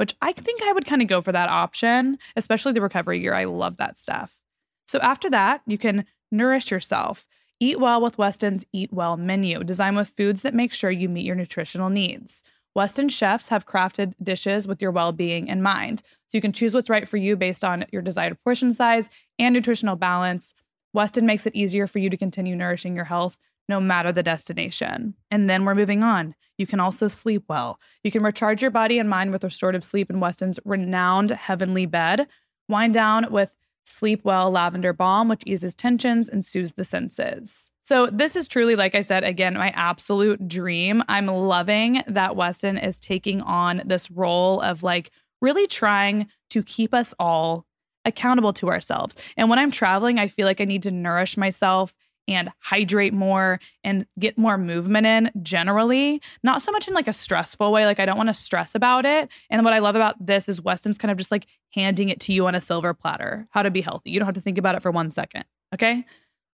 [0.00, 3.34] which I think I would kind of go for that option, especially the recovery gear.
[3.34, 4.38] I love that stuff.
[4.88, 7.28] So after that, you can nourish yourself.
[7.60, 11.26] Eat well with Westin's Eat Well menu, designed with foods that make sure you meet
[11.26, 12.42] your nutritional needs.
[12.74, 16.00] Westin chefs have crafted dishes with your well being in mind.
[16.28, 19.52] So you can choose what's right for you based on your desired portion size and
[19.52, 20.54] nutritional balance.
[20.96, 23.36] Westin makes it easier for you to continue nourishing your health
[23.70, 25.14] no matter the destination.
[25.30, 26.34] And then we're moving on.
[26.58, 27.80] You can also sleep well.
[28.04, 32.26] You can recharge your body and mind with restorative sleep in Westin's renowned heavenly bed.
[32.68, 37.72] Wind down with Sleep Well Lavender Balm, which eases tensions and soothes the senses.
[37.82, 41.02] So, this is truly, like I said, again, my absolute dream.
[41.08, 46.92] I'm loving that Westin is taking on this role of like really trying to keep
[46.92, 47.64] us all
[48.04, 49.16] accountable to ourselves.
[49.36, 51.94] And when I'm traveling, I feel like I need to nourish myself
[52.30, 57.12] and hydrate more and get more movement in generally, not so much in like a
[57.12, 57.86] stressful way.
[57.86, 59.28] Like I don't want to stress about it.
[59.50, 62.32] And what I love about this is Westin's kind of just like handing it to
[62.32, 64.10] you on a silver platter, how to be healthy.
[64.10, 65.44] You don't have to think about it for one second.
[65.74, 66.04] Okay.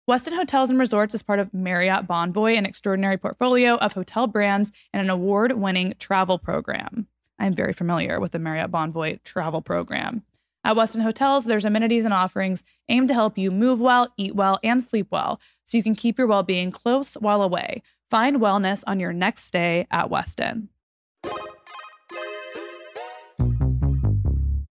[0.09, 4.71] Westin Hotels and Resorts is part of Marriott Bonvoy, an extraordinary portfolio of hotel brands
[4.93, 7.07] and an award winning travel program.
[7.39, 10.23] I'm very familiar with the Marriott Bonvoy travel program.
[10.65, 14.57] At Westin Hotels, there's amenities and offerings aimed to help you move well, eat well,
[14.63, 17.83] and sleep well so you can keep your well being close while away.
[18.09, 20.69] Find wellness on your next stay at Westin.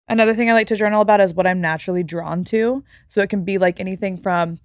[0.09, 2.83] Another thing I like to journal about is what I'm naturally drawn to.
[3.07, 4.59] So it can be like anything from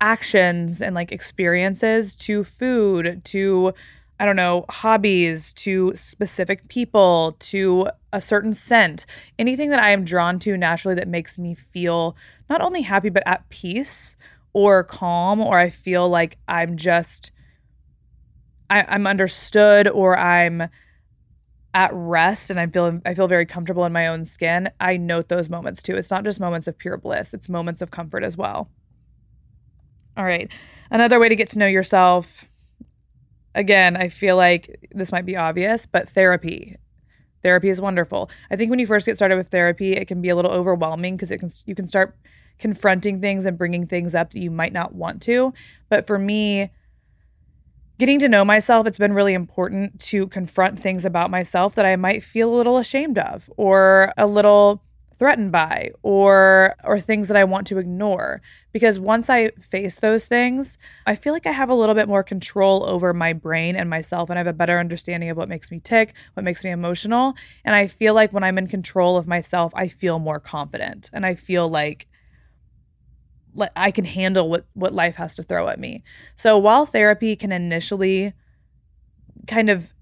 [0.00, 3.74] actions and like experiences to food to
[4.22, 9.04] I don't know, hobbies to specific people to a certain scent,
[9.36, 12.16] anything that I am drawn to naturally that makes me feel
[12.48, 14.16] not only happy, but at peace
[14.52, 17.32] or calm, or I feel like I'm just,
[18.70, 20.68] I, I'm understood or I'm
[21.74, 24.70] at rest and I feel I feel very comfortable in my own skin.
[24.78, 25.96] I note those moments too.
[25.96, 28.70] It's not just moments of pure bliss, it's moments of comfort as well.
[30.16, 30.48] All right.
[30.92, 32.48] Another way to get to know yourself
[33.54, 36.76] again, I feel like this might be obvious, but therapy.
[37.42, 38.30] Therapy is wonderful.
[38.50, 41.16] I think when you first get started with therapy, it can be a little overwhelming
[41.16, 42.16] because it can you can start
[42.58, 45.52] confronting things and bringing things up that you might not want to.
[45.88, 46.70] But for me,
[47.98, 51.96] getting to know myself, it's been really important to confront things about myself that I
[51.96, 54.82] might feel a little ashamed of or a little
[55.22, 58.42] threatened by or or things that I want to ignore
[58.72, 62.24] because once I face those things, I feel like I have a little bit more
[62.24, 65.70] control over my brain and myself and I have a better understanding of what makes
[65.70, 67.34] me tick, what makes me emotional,
[67.64, 71.24] and I feel like when I'm in control of myself, I feel more confident and
[71.24, 72.08] I feel like
[73.54, 76.02] like I can handle what what life has to throw at me.
[76.34, 78.32] So while therapy can initially
[79.46, 79.94] kind of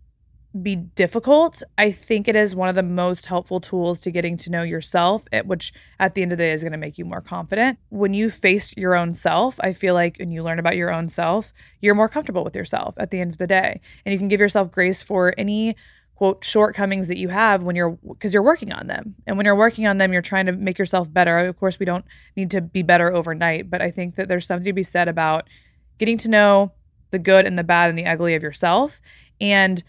[0.62, 4.50] be difficult, I think it is one of the most helpful tools to getting to
[4.50, 7.20] know yourself, which at the end of the day is going to make you more
[7.20, 7.78] confident.
[7.90, 11.08] When you face your own self, I feel like when you learn about your own
[11.08, 13.80] self, you're more comfortable with yourself at the end of the day.
[14.04, 15.76] And you can give yourself grace for any
[16.16, 19.56] quote shortcomings that you have when you're because you're working on them and when you're
[19.56, 22.04] working on them you're trying to make yourself better of course we don't
[22.36, 25.48] need to be better overnight but i think that there's something to be said about
[25.96, 26.72] getting to know
[27.10, 29.00] the good and the bad and the ugly of yourself
[29.40, 29.82] and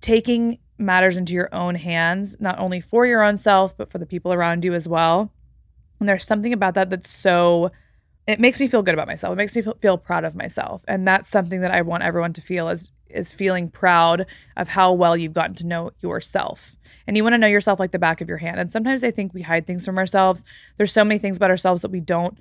[0.00, 4.06] taking matters into your own hands not only for your own self but for the
[4.06, 5.32] people around you as well
[5.98, 7.70] and there's something about that that's so
[8.28, 9.32] it makes me feel good about myself.
[9.32, 10.84] It makes me feel proud of myself.
[10.86, 14.26] And that's something that I want everyone to feel is is feeling proud
[14.58, 16.76] of how well you've gotten to know yourself.
[17.06, 18.60] And you want to know yourself like the back of your hand.
[18.60, 20.44] And sometimes I think we hide things from ourselves.
[20.76, 22.36] There's so many things about ourselves that we don't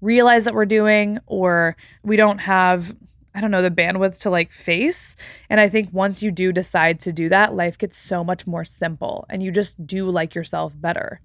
[0.00, 2.96] realize that we're doing or we don't have
[3.38, 5.14] I don't know the bandwidth to like face.
[5.48, 8.64] And I think once you do decide to do that, life gets so much more
[8.64, 11.20] simple and you just do like yourself better.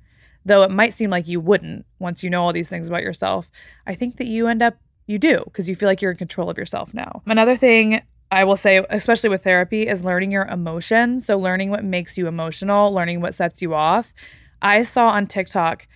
[0.45, 3.49] Though it might seem like you wouldn't once you know all these things about yourself,
[3.87, 4.75] I think that you end up
[5.07, 7.23] you do because you feel like you're in control of yourself now.
[7.25, 11.25] Another thing I will say, especially with therapy, is learning your emotions.
[11.25, 14.13] So, learning what makes you emotional, learning what sets you off.
[14.61, 15.87] I saw on TikTok,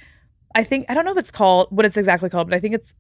[0.56, 2.74] I think, I don't know if it's called, what it's exactly called, but I think
[2.74, 2.96] it's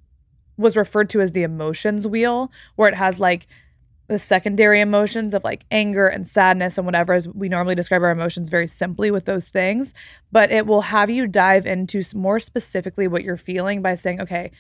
[0.57, 3.47] was referred to as the emotions wheel, where it has like
[4.07, 8.11] the secondary emotions of like anger and sadness and whatever, as we normally describe our
[8.11, 9.93] emotions very simply with those things.
[10.31, 14.51] But it will have you dive into more specifically what you're feeling by saying, okay,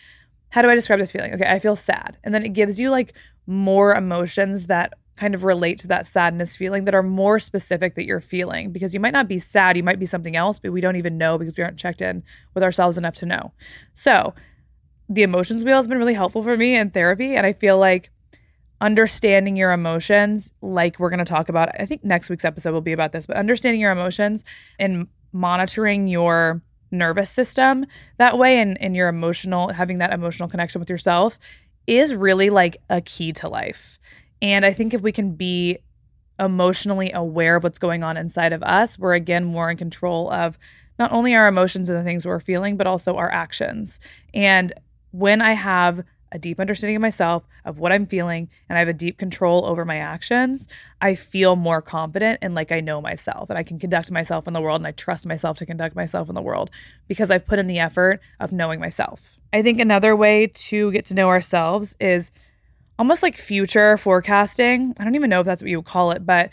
[0.49, 1.33] how do I describe this feeling?
[1.33, 2.17] Okay, I feel sad.
[2.23, 3.13] And then it gives you like
[3.45, 8.05] more emotions that kind of relate to that sadness feeling that are more specific that
[8.05, 10.79] you're feeling because you might not be sad, you might be something else, but we
[10.79, 12.23] don't even know because we aren't checked in
[12.53, 13.51] with ourselves enough to know.
[13.95, 14.35] So,
[15.09, 17.35] the emotions wheel has been really helpful for me in therapy.
[17.35, 18.11] And I feel like
[18.81, 22.81] understanding your emotions, like we're going to talk about, I think next week's episode will
[22.81, 24.45] be about this, but understanding your emotions
[24.79, 27.85] and monitoring your nervous system
[28.17, 31.39] that way and, and your emotional, having that emotional connection with yourself
[31.85, 33.99] is really like a key to life.
[34.41, 35.79] And I think if we can be
[36.39, 40.57] emotionally aware of what's going on inside of us, we're again more in control of
[40.99, 43.99] not only our emotions and the things we're feeling, but also our actions.
[44.33, 44.73] And
[45.17, 48.87] when I have a deep understanding of myself, of what I'm feeling, and I have
[48.87, 50.67] a deep control over my actions,
[51.01, 54.53] I feel more confident and like I know myself and I can conduct myself in
[54.53, 56.69] the world and I trust myself to conduct myself in the world
[57.07, 59.39] because I've put in the effort of knowing myself.
[59.53, 62.31] I think another way to get to know ourselves is
[62.99, 64.93] almost like future forecasting.
[64.99, 66.49] I don't even know if that's what you would call it, but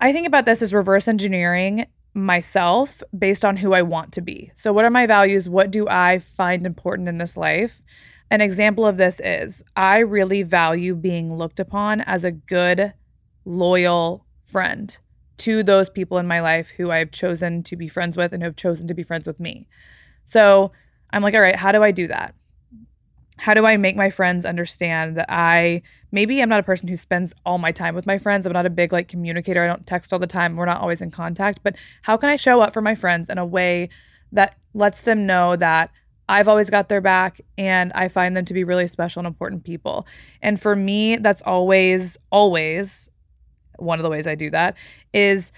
[0.00, 4.50] I think about this as reverse engineering myself based on who I want to be.
[4.54, 5.48] So, what are my values?
[5.48, 7.82] What do I find important in this life?
[8.30, 12.94] An example of this is I really value being looked upon as a good,
[13.44, 14.96] loyal friend
[15.38, 18.46] to those people in my life who I've chosen to be friends with and who
[18.46, 19.68] have chosen to be friends with me.
[20.24, 20.72] So,
[21.10, 22.34] I'm like, all right, how do I do that?
[23.42, 25.82] How do I make my friends understand that I
[26.12, 28.46] maybe I'm not a person who spends all my time with my friends.
[28.46, 29.64] I'm not a big like communicator.
[29.64, 30.54] I don't text all the time.
[30.54, 33.38] We're not always in contact, but how can I show up for my friends in
[33.38, 33.88] a way
[34.30, 35.90] that lets them know that
[36.28, 39.64] I've always got their back and I find them to be really special and important
[39.64, 40.06] people.
[40.40, 43.10] And for me, that's always always
[43.80, 44.76] one of the ways I do that
[45.12, 45.50] is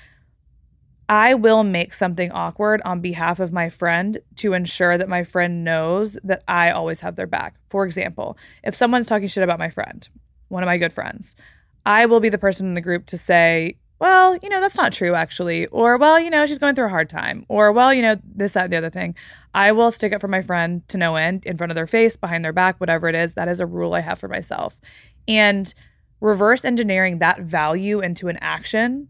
[1.09, 5.65] I will make something awkward on behalf of my friend to ensure that my friend
[5.65, 7.55] knows that I always have their back.
[7.69, 10.09] For example, if someone's talking shit about my friend,
[10.49, 11.37] one of my good friends,
[11.85, 14.93] I will be the person in the group to say, well, you know, that's not
[14.93, 15.67] true actually.
[15.67, 17.45] Or, well, you know, she's going through a hard time.
[17.49, 19.15] Or, well, you know, this, that, and the other thing.
[19.55, 22.17] I will stick up for my friend to no end in front of their face,
[22.17, 23.35] behind their back, whatever it is.
[23.35, 24.81] That is a rule I have for myself.
[25.29, 25.73] And
[26.21, 29.09] reverse engineering that value into an action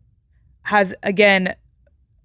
[0.62, 1.54] has, again,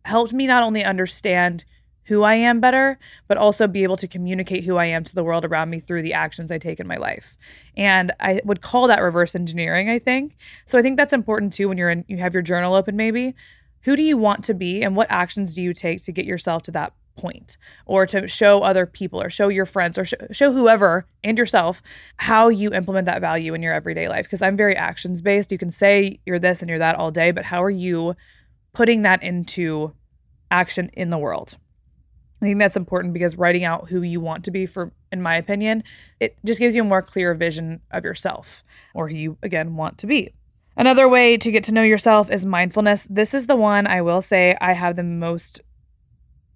[0.05, 1.65] helped me not only understand
[2.09, 2.97] who I am better,
[3.27, 6.01] but also be able to communicate who I am to the world around me through
[6.01, 7.37] the actions I take in my life.
[7.77, 10.35] And I would call that reverse engineering, I think.
[10.65, 13.35] So I think that's important too when you're in you have your journal open maybe.
[13.81, 16.63] Who do you want to be and what actions do you take to get yourself
[16.63, 20.51] to that point or to show other people or show your friends or sh- show
[20.51, 21.83] whoever and yourself
[22.17, 25.51] how you implement that value in your everyday life because I'm very actions based.
[25.51, 28.15] You can say you're this and you're that all day, but how are you
[28.73, 29.93] putting that into
[30.51, 31.57] action in the world.
[32.41, 35.35] I think that's important because writing out who you want to be for in my
[35.35, 35.83] opinion,
[36.19, 38.63] it just gives you a more clear vision of yourself
[38.93, 40.33] or who you again want to be.
[40.77, 43.05] Another way to get to know yourself is mindfulness.
[43.09, 45.61] This is the one I will say I have the most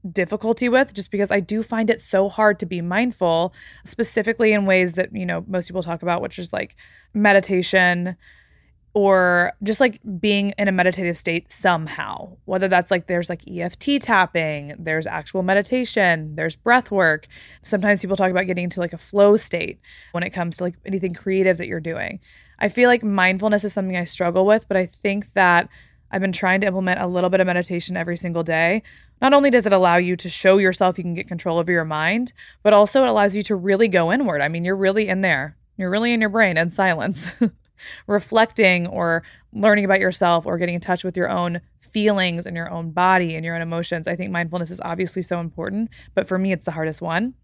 [0.09, 3.53] difficulty with just because I do find it so hard to be mindful,
[3.85, 6.75] specifically in ways that, you know, most people talk about, which is like
[7.13, 8.15] meditation,
[8.93, 14.01] or just like being in a meditative state somehow whether that's like there's like EFT
[14.01, 17.27] tapping there's actual meditation there's breath work
[17.63, 19.79] sometimes people talk about getting into like a flow state
[20.11, 22.19] when it comes to like anything creative that you're doing
[22.59, 25.69] i feel like mindfulness is something i struggle with but i think that
[26.13, 28.83] I've been trying to implement a little bit of meditation every single day.
[29.19, 31.85] Not only does it allow you to show yourself you can get control over your
[31.85, 34.39] mind, but also it allows you to really go inward.
[34.39, 37.31] I mean, you're really in there, you're really in your brain in silence,
[38.07, 39.23] reflecting or
[39.53, 43.35] learning about yourself or getting in touch with your own feelings and your own body
[43.35, 44.07] and your own emotions.
[44.07, 47.35] I think mindfulness is obviously so important, but for me, it's the hardest one.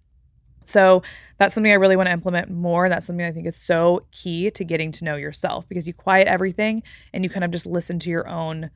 [0.66, 1.02] So
[1.40, 2.90] that's something I really want to implement more.
[2.90, 6.28] That's something I think is so key to getting to know yourself because you quiet
[6.28, 8.70] everything and you kind of just listen to your own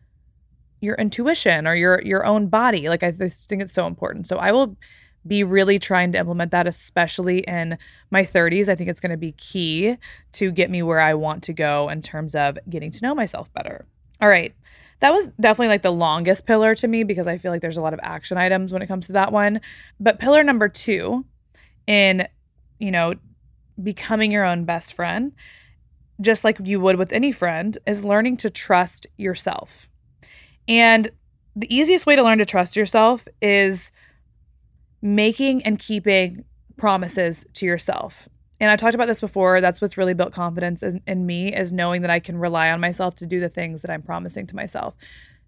[0.82, 2.90] your intuition or your your own body.
[2.90, 4.28] Like I just think it's so important.
[4.28, 4.76] So I will
[5.26, 7.78] be really trying to implement that especially in
[8.12, 8.68] my 30s.
[8.68, 9.98] I think it's going to be key
[10.34, 13.54] to get me where I want to go in terms of getting to know myself
[13.54, 13.86] better.
[14.22, 14.54] All right.
[15.00, 17.82] That was definitely like the longest pillar to me because I feel like there's a
[17.82, 19.60] lot of action items when it comes to that one.
[20.00, 21.26] But pillar number 2
[21.88, 22.28] in,
[22.80, 23.16] you know,
[23.82, 25.34] becoming your own best friend,
[26.22, 29.90] just like you would with any friend, is learning to trust yourself.
[30.68, 31.10] And
[31.56, 33.92] the easiest way to learn to trust yourself is
[35.04, 36.46] making and keeping
[36.78, 38.30] promises to yourself.
[38.60, 39.60] And I've talked about this before.
[39.60, 42.80] That's what's really built confidence in, in, me is knowing that I can rely on
[42.80, 44.96] myself to do the things that I'm promising to myself.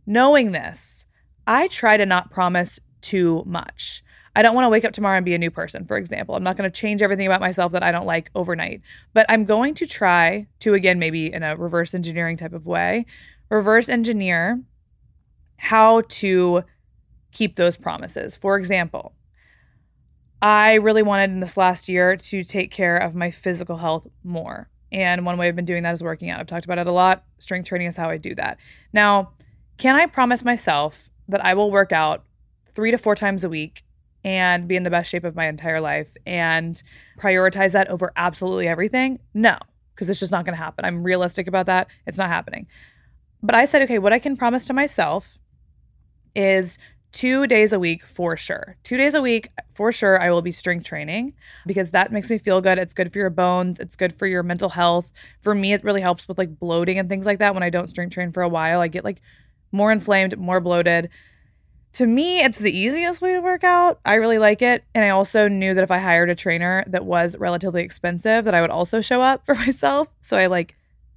[0.05, 1.05] Knowing this,
[1.47, 4.03] I try to not promise too much.
[4.35, 6.35] I don't want to wake up tomorrow and be a new person, for example.
[6.35, 8.81] I'm not going to change everything about myself that I don't like overnight,
[9.13, 13.05] but I'm going to try to, again, maybe in a reverse engineering type of way,
[13.49, 14.61] reverse engineer
[15.55, 16.63] how to
[17.31, 18.35] keep those promises.
[18.35, 19.13] For example,
[20.45, 24.69] I really wanted in this last year to take care of my physical health more.
[24.91, 26.39] And one way I've been doing that is working out.
[26.39, 27.23] I've talked about it a lot.
[27.39, 28.59] Strength training is how I do that.
[28.93, 29.31] Now,
[29.79, 32.25] can I promise myself that I will work out
[32.75, 33.85] three to four times a week
[34.23, 36.83] and be in the best shape of my entire life and
[37.17, 39.17] prioritize that over absolutely everything?
[39.33, 39.57] No,
[39.95, 40.85] because it's just not going to happen.
[40.85, 41.87] I'm realistic about that.
[42.05, 42.67] It's not happening.
[43.41, 45.39] But I said, okay, what I can promise to myself
[46.35, 46.77] is
[47.15, 48.77] two days a week for sure.
[48.83, 51.33] Two days a week for sure, I will be strength training
[51.65, 52.77] because that makes me feel good.
[52.77, 55.11] It's good for your bones, it's good for your mental health.
[55.41, 57.53] For me, it really helps with like bloating and things like that.
[57.53, 59.21] When I don't strength train for a while, I get like
[59.71, 61.09] more inflamed, more bloated
[61.95, 64.01] to me, it's the easiest way to work out.
[64.03, 64.83] I really like it.
[64.93, 68.53] And I also knew that if I hired a trainer that was relatively expensive, that
[68.53, 70.09] I would also show up for myself.
[70.21, 70.75] So I like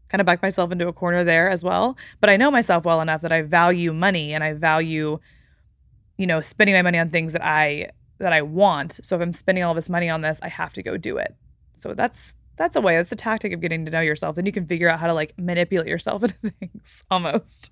[0.09, 1.99] kind of backed myself into a corner there as well.
[2.21, 5.19] But I know myself well enough that I value money and I value,
[6.19, 9.01] you know, spending my money on things that I that I want.
[9.03, 11.35] So if I'm spending all this money on this, I have to go do it.
[11.77, 14.35] So that's that's a way that's a tactic of getting to know yourself.
[14.37, 17.71] Then you can figure out how to like manipulate yourself into things almost.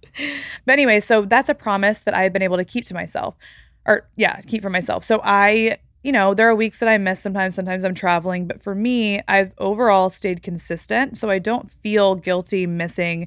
[0.65, 3.37] But anyway so that's a promise that i've been able to keep to myself
[3.85, 5.05] or yeah keep for myself.
[5.05, 8.63] So i you know there are weeks that i miss sometimes sometimes i'm traveling but
[8.63, 11.19] for me i've overall stayed consistent.
[11.19, 13.27] So i don't feel guilty missing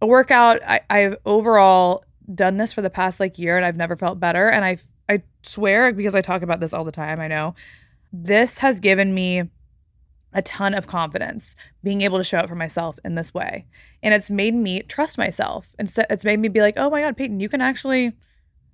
[0.00, 0.62] a workout.
[0.66, 2.04] I, i've overall
[2.34, 4.76] done this for the past like year and i've never felt better and i
[5.08, 7.54] i swear because i talk about this all the time i know
[8.12, 9.44] this has given me
[10.32, 13.66] a ton of confidence being able to show up for myself in this way.
[14.02, 15.74] And it's made me trust myself.
[15.78, 18.12] And so it's made me be like, oh my God, Payton, you can actually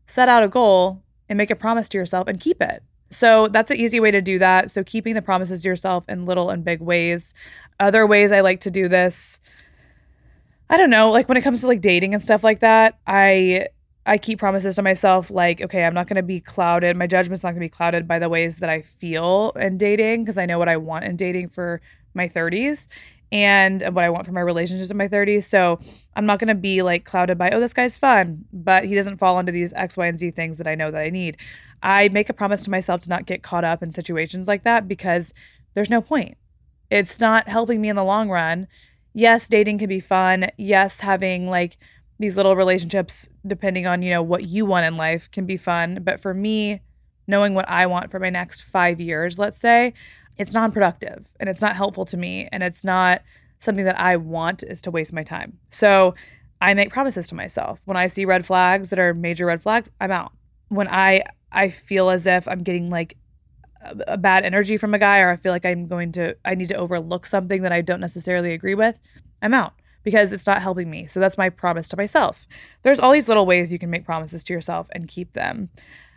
[0.07, 2.83] set out a goal and make a promise to yourself and keep it.
[3.11, 4.71] So that's an easy way to do that.
[4.71, 7.35] So keeping the promises to yourself in little and big ways.
[7.81, 9.41] Other ways I like to do this,
[10.69, 13.69] I don't know, like when it comes to like dating and stuff like that, I
[14.07, 16.97] I keep promises to myself like, okay, I'm not going to be clouded.
[16.97, 20.25] My judgment's not going to be clouded by the ways that I feel in dating
[20.25, 21.81] because I know what I want in dating for
[22.15, 22.87] my 30s
[23.33, 25.45] and what I want for my relationships in my 30s.
[25.45, 25.81] So
[26.15, 29.19] I'm not going to be like clouded by, oh, this guy's fun, but he doesn't
[29.19, 31.39] fall into these X, Y, and Z things that I know that I need.
[31.83, 34.87] I make a promise to myself to not get caught up in situations like that
[34.87, 35.35] because
[35.75, 36.37] there's no point.
[36.91, 38.69] It's not helping me in the long run.
[39.17, 40.51] Yes, dating can be fun.
[40.59, 41.79] Yes, having like,
[42.19, 45.99] these little relationships depending on you know what you want in life can be fun.
[46.03, 46.81] But for me
[47.29, 49.93] knowing what i want for my next five years let's say
[50.37, 53.21] it's non-productive and it's not helpful to me and it's not
[53.59, 55.59] something that i want is to waste my time.
[55.71, 56.15] So
[56.61, 57.81] i make promises to myself.
[57.85, 60.33] When i see red flags that are major red flags i'm out.
[60.69, 63.17] When i i feel as if i'm getting like
[64.07, 66.69] a, bad energy from a guy or i feel like i'm going to i need
[66.69, 69.01] to overlook something that i don't necessarily agree with
[69.43, 69.75] i'm out
[70.07, 71.09] because it's not helping me.
[71.09, 72.47] So that's my promise to myself.
[72.85, 75.69] There's all these little ways you can make promises to yourself and keep them.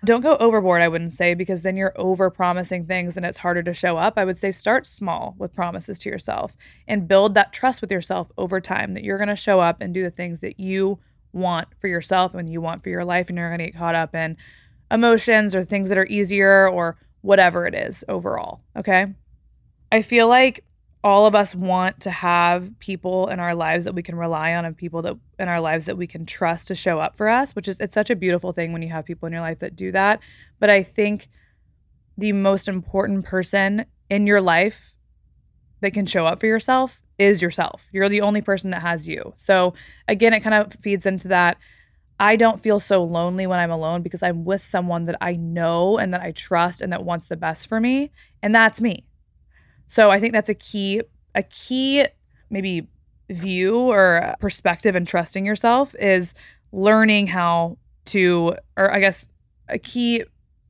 [0.06, 3.64] Don't go overboard, I wouldn't say, because then you're over promising things and it's harder
[3.64, 4.14] to show up.
[4.16, 6.56] I would say start small with promises to yourself
[6.88, 9.92] and build that trust with yourself over time that you're going to show up and
[9.92, 11.00] do the things that you
[11.34, 13.96] want for yourself and you want for your life and you're going to get caught
[13.96, 14.38] up in
[14.92, 18.62] emotions or things that are easier or whatever it is overall.
[18.76, 19.08] Okay.
[19.92, 20.64] I feel like
[21.04, 24.66] all of us want to have people in our lives that we can rely on
[24.66, 27.56] and people that in our lives that we can trust to show up for us,
[27.56, 29.76] which is it's such a beautiful thing when you have people in your life that
[29.76, 30.20] do that.
[30.60, 31.30] But I think
[32.18, 34.96] the most important person in your life
[35.80, 37.88] that can show up for yourself is yourself.
[37.94, 39.34] You're the only person that has you.
[39.38, 39.74] So
[40.08, 41.58] again, it kind of feeds into that
[42.20, 45.98] I don't feel so lonely when I'm alone because I'm with someone that I know
[45.98, 48.12] and that I trust and that wants the best for me,
[48.44, 49.06] and that's me.
[49.88, 51.02] So I think that's a key
[51.36, 52.06] a key
[52.50, 52.88] maybe
[53.30, 56.34] view or perspective in trusting yourself is
[56.72, 59.28] learning how to or I guess
[59.68, 60.24] a key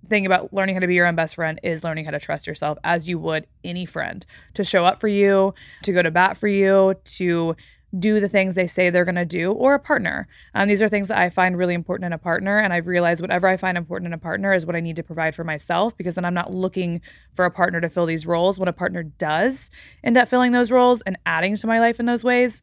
[0.07, 2.47] thing about learning how to be your own best friend is learning how to trust
[2.47, 4.25] yourself as you would any friend
[4.55, 7.55] to show up for you, to go to bat for you, to
[7.97, 10.27] do the things they say they're going to do, or a partner.
[10.53, 12.59] Um, these are things that I find really important in a partner.
[12.59, 15.03] And I've realized whatever I find important in a partner is what I need to
[15.03, 17.01] provide for myself because then I'm not looking
[17.33, 18.59] for a partner to fill these roles.
[18.59, 19.71] When a partner does
[20.03, 22.61] end up filling those roles and adding to my life in those ways,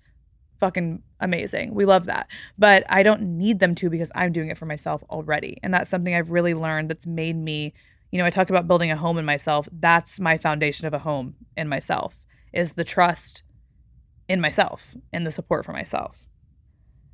[0.59, 1.75] fucking amazing.
[1.75, 2.29] We love that.
[2.59, 5.59] But I don't need them to because I'm doing it for myself already.
[5.63, 7.75] And that's something I've really learned that's made me,
[8.11, 9.69] you know, I talk about building a home in myself.
[9.73, 13.43] That's my foundation of a home in myself is the trust
[14.29, 16.29] in myself and the support for myself.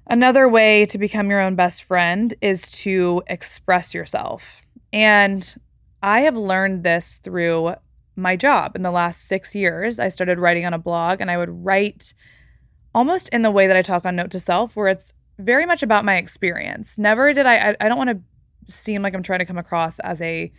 [0.06, 4.62] Another way to become your own best friend is to express yourself.
[4.92, 5.54] And
[6.02, 7.74] I have learned this through
[8.16, 9.98] my job in the last six years.
[9.98, 12.14] I started writing on a blog and I would write
[12.94, 15.82] almost in the way that I talk on Note to Self, where it's very much
[15.82, 16.98] about my experience.
[16.98, 19.98] Never did I, I, I don't want to seem like I'm trying to come across
[20.00, 20.52] as a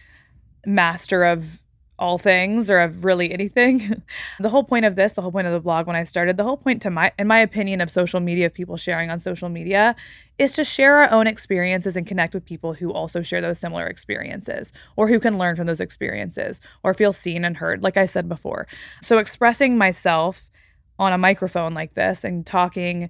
[0.66, 1.63] master of
[2.04, 4.04] all things or of really anything.
[4.42, 6.44] the whole point of this, the whole point of the blog when I started, the
[6.44, 9.48] whole point to my in my opinion of social media of people sharing on social
[9.48, 9.96] media
[10.38, 13.88] is to share our own experiences and connect with people who also share those similar
[13.88, 18.06] experiences or who can learn from those experiences or feel seen and heard like I
[18.06, 18.68] said before.
[19.02, 20.52] So expressing myself
[21.00, 23.10] on a microphone like this and talking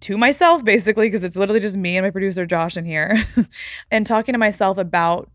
[0.00, 3.22] to myself basically because it's literally just me and my producer Josh in here
[3.90, 5.30] and talking to myself about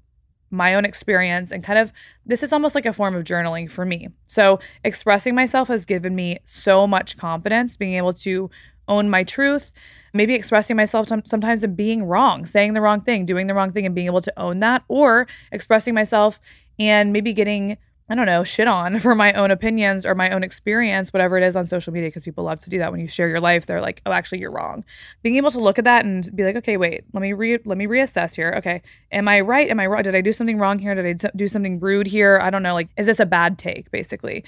[0.51, 1.91] my own experience and kind of
[2.25, 4.07] this is almost like a form of journaling for me.
[4.27, 8.49] So, expressing myself has given me so much confidence being able to
[8.87, 9.71] own my truth,
[10.13, 13.85] maybe expressing myself sometimes and being wrong, saying the wrong thing, doing the wrong thing
[13.85, 16.39] and being able to own that or expressing myself
[16.79, 17.77] and maybe getting
[18.09, 21.43] I don't know, shit on for my own opinions or my own experience, whatever it
[21.43, 22.91] is on social media, because people love to do that.
[22.91, 24.83] When you share your life, they're like, "Oh, actually, you're wrong."
[25.21, 27.77] Being able to look at that and be like, "Okay, wait, let me re let
[27.77, 28.53] me reassess here.
[28.57, 28.81] Okay,
[29.11, 29.69] am I right?
[29.69, 30.03] Am I wrong?
[30.03, 30.95] Did I do something wrong here?
[30.95, 32.39] Did I do something rude here?
[32.41, 32.73] I don't know.
[32.73, 33.91] Like, is this a bad take?
[33.91, 34.43] Basically,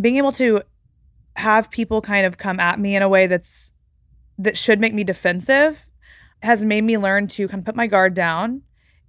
[0.00, 0.62] being able to
[1.36, 3.72] have people kind of come at me in a way that's
[4.38, 5.86] that should make me defensive
[6.42, 8.62] has made me learn to kind of put my guard down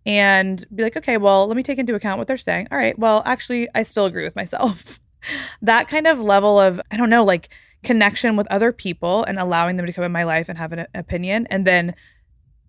[0.06, 2.68] and be like, okay, well, let me take into account what they're saying.
[2.72, 5.00] All right, well, actually, I still agree with myself.
[5.62, 7.50] that kind of level of, I don't know, like
[7.84, 10.88] connection with other people and allowing them to come in my life and have an
[10.94, 11.94] opinion and then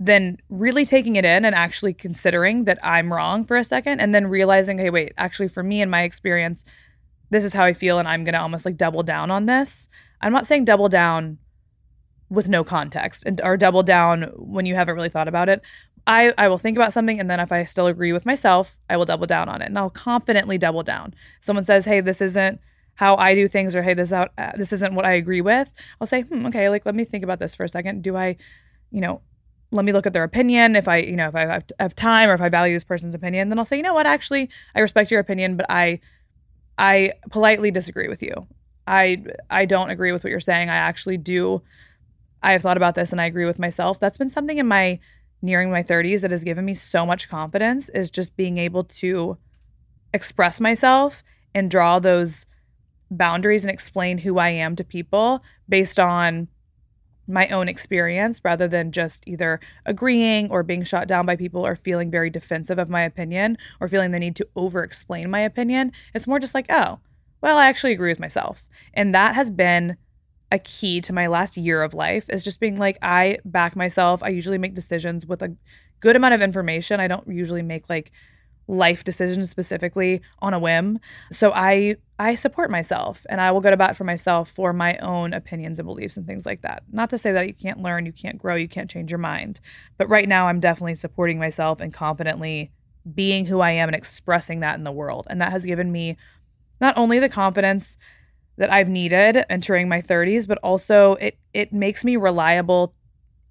[0.01, 4.13] then really taking it in and actually considering that I'm wrong for a second and
[4.13, 6.65] then realizing, hey, wait, actually for me and my experience,
[7.31, 9.89] this is how I feel and I'm going to almost like double down on this.
[10.21, 11.39] I'm not saying double down
[12.29, 15.63] with no context and or double down when you haven't really thought about it,
[16.07, 18.97] I, I will think about something and then if I still agree with myself, I
[18.97, 21.15] will double down on it and I'll confidently double down.
[21.41, 22.61] Someone says, "Hey, this isn't
[22.97, 25.73] how I do things," or "Hey, this out uh, this isn't what I agree with."
[26.01, 28.03] I'll say, "Hmm, okay, like let me think about this for a second.
[28.03, 28.37] Do I,
[28.91, 29.23] you know,
[29.75, 30.77] let me look at their opinion.
[30.77, 33.15] If I, you know, if I have, have time or if I value this person's
[33.15, 36.01] opinion, then I'll say, you know what, actually, I respect your opinion, but I,
[36.79, 38.47] I politely disagree with you.
[38.87, 40.71] I, I don't agree with what you're saying.
[40.71, 41.63] I actually do.
[42.43, 43.99] I have thought about this and I agree with myself.
[43.99, 45.01] That's been something in my
[45.45, 49.37] nearing my 30s that has given me so much confidence is just being able to
[50.15, 51.23] express myself
[51.55, 52.47] and draw those
[53.11, 56.49] boundaries and explain who I am to people based on
[57.27, 61.77] my own experience rather than just either agreeing or being shot down by people or
[61.77, 65.93] feeling very defensive of my opinion or feeling the need to over explain my opinion.
[66.15, 66.99] It's more just like, oh,
[67.41, 68.67] well, I actually agree with myself.
[68.95, 69.97] And that has been
[70.55, 74.23] a key to my last year of life is just being like I back myself.
[74.23, 75.55] I usually make decisions with a
[75.99, 77.01] good amount of information.
[77.01, 78.13] I don't usually make like
[78.69, 81.01] life decisions specifically on a whim.
[81.33, 84.97] So I I support myself and I will go to bat for myself for my
[84.99, 86.85] own opinions and beliefs and things like that.
[86.93, 89.59] Not to say that you can't learn, you can't grow, you can't change your mind.
[89.99, 92.71] But right now I'm definitely supporting myself and confidently
[93.13, 95.27] being who I am and expressing that in the world.
[95.29, 96.17] And that has given me
[96.81, 97.99] not only the confidence
[98.57, 102.95] that I've needed entering my 30s, but also it it makes me reliable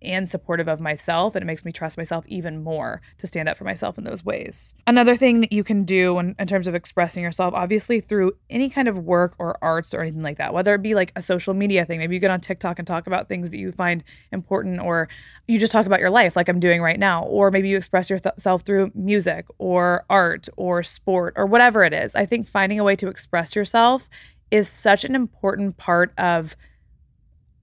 [0.04, 1.36] and supportive of myself.
[1.36, 4.24] And it makes me trust myself even more to stand up for myself in those
[4.24, 4.76] ways.
[4.86, 8.70] Another thing that you can do in, in terms of expressing yourself, obviously through any
[8.70, 11.54] kind of work or arts or anything like that, whether it be like a social
[11.54, 14.80] media thing, maybe you get on TikTok and talk about things that you find important,
[14.82, 15.08] or
[15.48, 18.10] you just talk about your life like I'm doing right now, or maybe you express
[18.10, 22.16] yourself through music or art or sport or whatever it is.
[22.16, 24.10] I think finding a way to express yourself
[24.54, 26.56] is such an important part of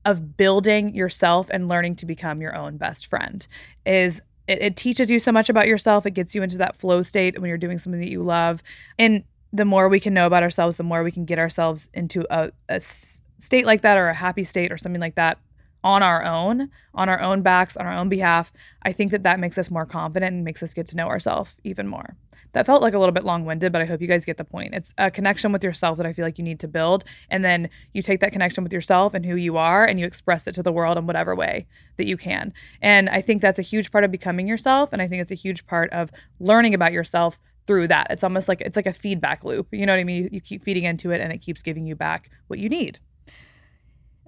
[0.04, 3.46] of building yourself and learning to become your own best friend
[3.86, 6.04] is it, it, teaches you so much about yourself.
[6.04, 8.60] It gets you into that flow state when you're doing something that you love.
[8.98, 9.22] And
[9.52, 12.50] the more we can know about ourselves the more we can get ourselves into a,
[12.68, 15.38] a state like that or a happy state or something like that
[15.82, 18.52] on our own on our own backs on our own behalf
[18.82, 21.56] i think that that makes us more confident and makes us get to know ourselves
[21.64, 22.16] even more
[22.52, 24.44] that felt like a little bit long winded, but I hope you guys get the
[24.44, 24.74] point.
[24.74, 27.04] It's a connection with yourself that I feel like you need to build.
[27.28, 30.46] And then you take that connection with yourself and who you are and you express
[30.46, 31.66] it to the world in whatever way
[31.96, 32.52] that you can.
[32.82, 34.92] And I think that's a huge part of becoming yourself.
[34.92, 36.10] And I think it's a huge part of
[36.40, 38.08] learning about yourself through that.
[38.10, 39.68] It's almost like it's like a feedback loop.
[39.70, 40.24] You know what I mean?
[40.24, 42.98] You, you keep feeding into it and it keeps giving you back what you need.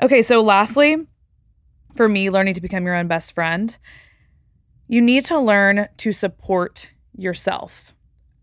[0.00, 1.06] Okay, so lastly,
[1.94, 3.76] for me, learning to become your own best friend,
[4.88, 7.94] you need to learn to support yourself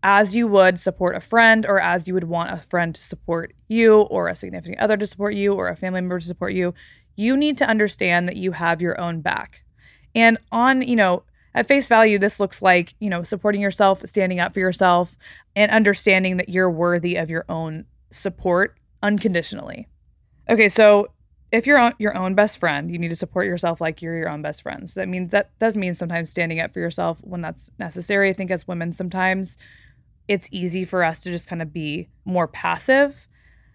[0.02, 3.52] as you would support a friend or as you would want a friend to support
[3.68, 6.72] you or a significant other to support you or a family member to support you,
[7.16, 9.62] you need to understand that you have your own back.
[10.14, 11.24] And on, you know,
[11.54, 15.18] at face value, this looks like, you know, supporting yourself, standing up for yourself,
[15.54, 19.86] and understanding that you're worthy of your own support unconditionally.
[20.48, 21.08] Okay, so
[21.52, 24.42] if you're your own best friend, you need to support yourself like you're your own
[24.42, 24.88] best friend.
[24.88, 28.30] So that means that does mean sometimes standing up for yourself when that's necessary.
[28.30, 29.58] I think as women, sometimes
[30.28, 33.26] it's easy for us to just kind of be more passive.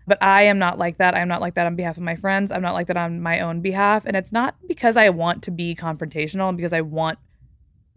[0.08, 1.16] But I am not like that.
[1.16, 2.52] I'm not like that on behalf of my friends.
[2.52, 4.06] I'm not like that on my own behalf.
[4.06, 7.18] And it's not because I want to be confrontational and because I want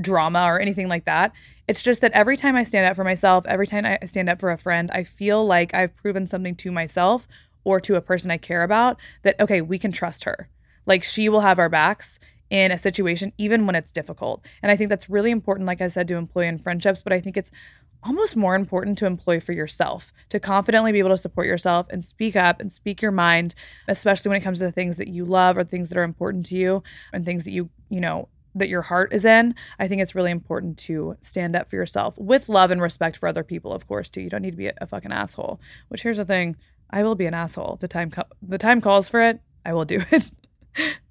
[0.00, 1.32] drama or anything like that.
[1.68, 4.40] It's just that every time I stand up for myself, every time I stand up
[4.40, 7.28] for a friend, I feel like I've proven something to myself
[7.64, 10.48] or to a person I care about that, okay, we can trust her.
[10.86, 12.18] Like she will have our backs
[12.50, 14.44] in a situation, even when it's difficult.
[14.62, 17.20] And I think that's really important, like I said, to employ in friendships, but I
[17.20, 17.50] think it's
[18.04, 22.04] almost more important to employ for yourself to confidently be able to support yourself and
[22.04, 23.54] speak up and speak your mind
[23.88, 26.46] especially when it comes to the things that you love or things that are important
[26.46, 26.82] to you
[27.12, 30.30] and things that you you know that your heart is in i think it's really
[30.30, 34.08] important to stand up for yourself with love and respect for other people of course
[34.08, 36.56] too you don't need to be a, fucking asshole which here's the thing
[36.90, 39.84] i will be an asshole the time co- the time calls for it i will
[39.84, 40.32] do it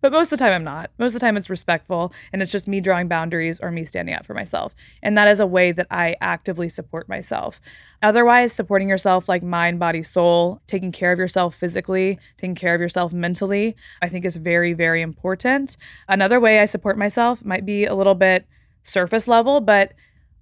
[0.02, 0.92] but most of the time I'm not.
[0.98, 4.16] Most of the time it's respectful and it's just me drawing boundaries or me standing
[4.16, 4.74] up for myself.
[5.02, 7.60] And that is a way that I actively support myself.
[8.02, 12.82] Otherwise, supporting yourself like mind, body, soul, taking care of yourself physically, taking care of
[12.82, 15.78] yourself mentally, I think is very, very important.
[16.08, 18.46] Another way I support myself might be a little bit
[18.84, 19.94] surface level, but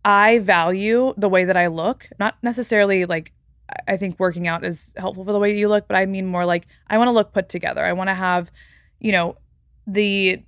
[0.04, 3.34] I value the way that I look, not necessarily like
[3.88, 6.46] I think working out is helpful for the way you look, but I mean more
[6.46, 7.86] like I want to look put together.
[7.86, 8.52] I want to have
[9.00, 9.38] you know,
[9.88, 10.42] the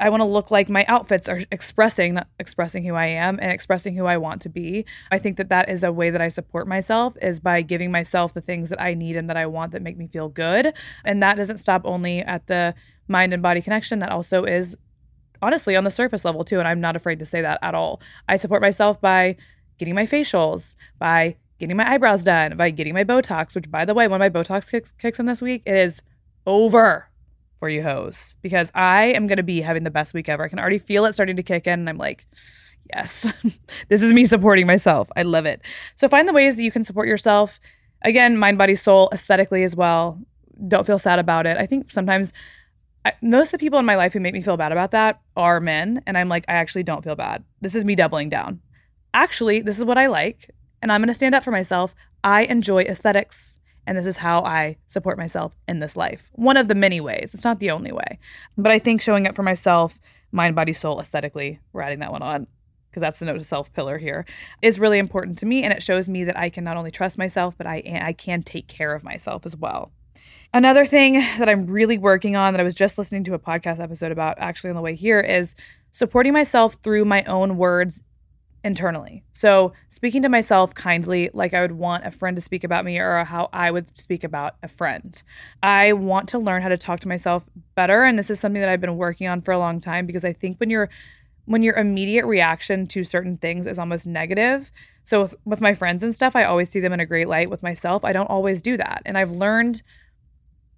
[0.00, 3.96] I want to look like my outfits are expressing expressing who I am and expressing
[3.96, 4.84] who I want to be.
[5.10, 8.34] I think that that is a way that I support myself is by giving myself
[8.34, 10.72] the things that I need and that I want that make me feel good.
[11.04, 12.74] And that doesn't stop only at the
[13.08, 13.98] mind and body connection.
[13.98, 14.76] That also is
[15.42, 18.00] honestly on the surface level too and I'm not afraid to say that at all.
[18.28, 19.34] I support myself by
[19.78, 23.94] getting my facials, by getting my eyebrows done, by getting my Botox, which by the
[23.94, 26.02] way, when my Botox kicks, kicks in this week, it is
[26.46, 27.08] over
[27.58, 30.44] for you hoes because I am going to be having the best week ever.
[30.44, 32.26] I can already feel it starting to kick in and I'm like,
[32.94, 33.32] yes,
[33.88, 35.08] this is me supporting myself.
[35.16, 35.60] I love it.
[35.96, 37.60] So find the ways that you can support yourself.
[38.02, 40.20] Again, mind, body, soul, aesthetically as well.
[40.68, 41.56] Don't feel sad about it.
[41.56, 42.32] I think sometimes
[43.04, 45.20] I, most of the people in my life who make me feel bad about that
[45.36, 46.02] are men.
[46.06, 47.44] And I'm like, I actually don't feel bad.
[47.60, 48.60] This is me doubling down.
[49.14, 50.50] Actually, this is what I like.
[50.82, 51.94] And I'm going to stand up for myself.
[52.22, 53.58] I enjoy aesthetics.
[53.86, 56.30] And this is how I support myself in this life.
[56.34, 57.30] One of the many ways.
[57.32, 58.18] It's not the only way.
[58.56, 59.98] But I think showing up for myself,
[60.30, 62.46] mind, body, soul, aesthetically, we're adding that one on
[62.90, 64.24] because that's the note to self pillar here,
[64.62, 65.62] is really important to me.
[65.62, 68.42] And it shows me that I can not only trust myself, but I, I can
[68.42, 69.92] take care of myself as well.
[70.52, 73.80] Another thing that I'm really working on that I was just listening to a podcast
[73.80, 75.54] episode about actually on the way here is
[75.92, 78.02] supporting myself through my own words
[78.64, 79.24] internally.
[79.32, 82.98] So, speaking to myself kindly, like I would want a friend to speak about me
[82.98, 85.22] or how I would speak about a friend.
[85.62, 88.04] I want to learn how to talk to myself better.
[88.04, 90.32] And this is something that I've been working on for a long time because I
[90.32, 90.88] think when you're
[91.44, 94.70] when your immediate reaction to certain things is almost negative.
[95.04, 97.48] So with, with my friends and stuff, I always see them in a great light.
[97.48, 99.00] With myself, I don't always do that.
[99.06, 99.82] And I've learned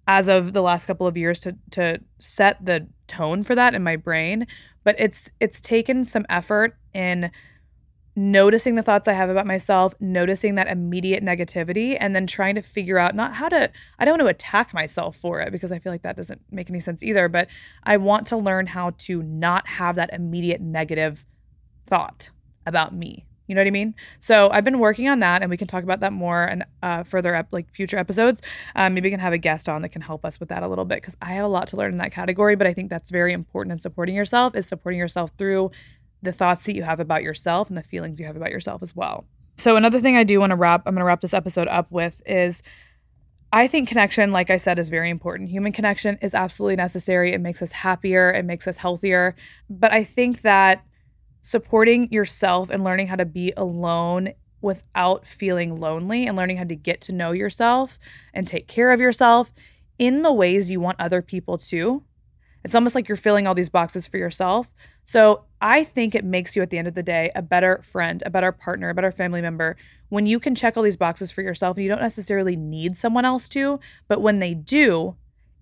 [0.07, 3.83] as of the last couple of years to to set the tone for that in
[3.83, 4.47] my brain,
[4.85, 7.31] but it's it's taken some effort in
[8.17, 12.63] noticing the thoughts I have about myself, noticing that immediate negativity, and then trying to
[12.63, 15.79] figure out not how to, I don't want to attack myself for it because I
[15.79, 17.49] feel like that doesn't make any sense either, but
[17.85, 21.25] I want to learn how to not have that immediate negative
[21.87, 22.31] thought
[22.67, 23.27] about me.
[23.51, 23.97] You know what I mean?
[24.21, 27.03] So I've been working on that, and we can talk about that more and uh,
[27.03, 28.43] further up, like future episodes.
[28.77, 30.69] Um, maybe we can have a guest on that can help us with that a
[30.69, 32.55] little bit because I have a lot to learn in that category.
[32.55, 35.73] But I think that's very important in supporting yourself is supporting yourself through
[36.23, 38.95] the thoughts that you have about yourself and the feelings you have about yourself as
[38.95, 39.25] well.
[39.57, 41.91] So another thing I do want to wrap, I'm going to wrap this episode up
[41.91, 42.63] with is
[43.53, 45.51] I think connection, like I said, is very important.
[45.51, 47.33] Human connection is absolutely necessary.
[47.33, 49.35] It makes us happier, it makes us healthier.
[49.69, 50.85] But I think that
[51.43, 56.77] supporting yourself and learning how to be alone without feeling lonely and learning how to
[56.77, 57.99] get to know yourself
[58.35, 59.53] and take care of yourself
[59.99, 62.03] in the ways you want other people to.
[62.63, 64.73] It's almost like you're filling all these boxes for yourself.
[65.07, 68.23] So I think it makes you at the end of the day a better friend,
[68.25, 69.77] a better partner, a better family member
[70.09, 73.25] when you can check all these boxes for yourself and you don't necessarily need someone
[73.25, 75.17] else to, but when they do,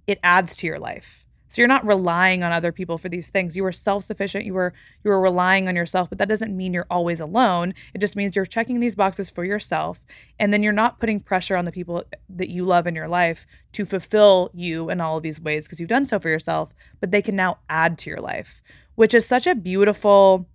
[0.07, 1.28] it adds to your life.
[1.49, 3.57] So you're not relying on other people for these things.
[3.57, 4.44] You are self-sufficient.
[4.44, 4.72] You are
[5.03, 7.74] you are relying on yourself, but that doesn't mean you're always alone.
[7.94, 10.03] It just means you're checking these boxes for yourself
[10.38, 13.46] and then you're not putting pressure on the people that you love in your life
[13.72, 17.11] to fulfill you in all of these ways because you've done so for yourself, but
[17.11, 18.62] they can now add to your life,
[18.94, 20.46] which is such a beautiful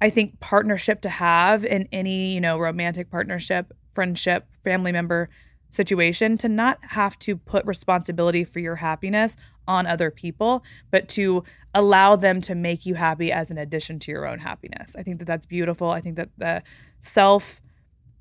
[0.00, 5.30] I think partnership to have in any, you know, romantic partnership, friendship, family member
[5.76, 9.36] situation to not have to put responsibility for your happiness
[9.68, 14.10] on other people, but to allow them to make you happy as an addition to
[14.10, 14.96] your own happiness.
[14.96, 15.90] I think that that's beautiful.
[15.90, 16.62] I think that the
[17.00, 17.60] self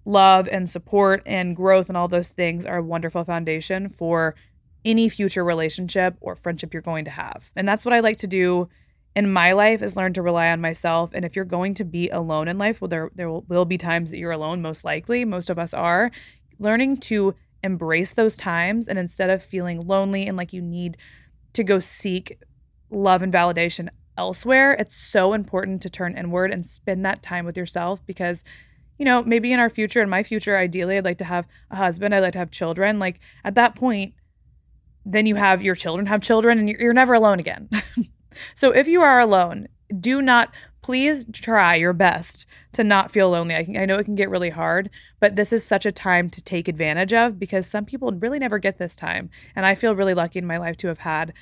[0.06, 4.36] love and support and growth and all those things are a wonderful foundation for
[4.84, 7.52] any future relationship or friendship you're going to have.
[7.56, 8.70] And that's what I like to do
[9.16, 11.10] in my life is learn to rely on myself.
[11.14, 13.78] And if you're going to be alone in life, well, there there will, will be
[13.78, 14.62] times that you're alone.
[14.62, 16.12] Most likely, most of us are.
[16.60, 17.34] Learning to
[17.66, 20.98] embrace those times and instead of feeling lonely and like you need
[21.54, 22.38] to go seek
[22.90, 27.58] love and validation elsewhere, it's so important to turn inward and spend that time with
[27.58, 28.44] yourself because
[28.98, 31.76] you know, maybe in our future, in my future, ideally, I'd like to have a
[31.76, 32.16] husband.
[32.16, 32.98] I'd like to have children.
[32.98, 34.14] Like at that point,
[35.06, 37.70] then you have your children have children and you're never alone again.
[38.56, 39.68] so if you are alone,
[40.00, 40.54] do not,
[40.86, 43.56] please try your best to not feel lonely.
[43.56, 46.44] I, I know it can get really hard, but this is such a time to
[46.44, 49.32] take advantage of because some people really never get this time.
[49.56, 51.34] And I feel really lucky in my life to have had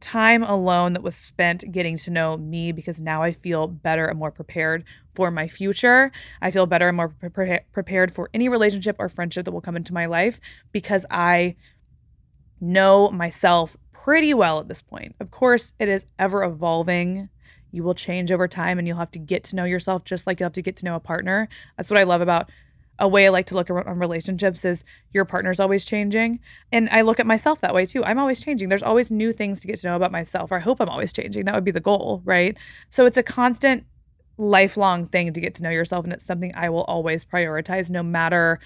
[0.00, 4.18] time alone that was spent getting to know me because now I feel better and
[4.18, 6.12] more prepared for my future.
[6.42, 9.76] I feel better and more pre- prepared for any relationship or friendship that will come
[9.76, 10.42] into my life
[10.72, 11.56] because I
[12.60, 15.16] know myself pretty well at this point.
[15.20, 17.30] Of course, it is ever evolving.
[17.70, 20.40] You will change over time and you'll have to get to know yourself just like
[20.40, 21.48] you'll have to get to know a partner.
[21.76, 22.50] That's what I love about
[22.98, 26.40] a way I like to look at relationships is your partner's always changing.
[26.72, 28.04] And I look at myself that way too.
[28.04, 28.68] I'm always changing.
[28.68, 30.50] There's always new things to get to know about myself.
[30.50, 31.44] Or I hope I'm always changing.
[31.44, 32.56] That would be the goal, right?
[32.90, 33.84] So it's a constant
[34.38, 38.04] lifelong thing to get to know yourself and it's something I will always prioritize no
[38.04, 38.60] matter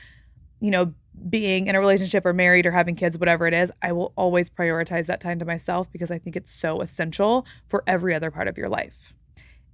[0.60, 0.92] you know
[1.28, 4.48] being in a relationship or married or having kids whatever it is I will always
[4.48, 8.48] prioritize that time to myself because I think it's so essential for every other part
[8.48, 9.12] of your life.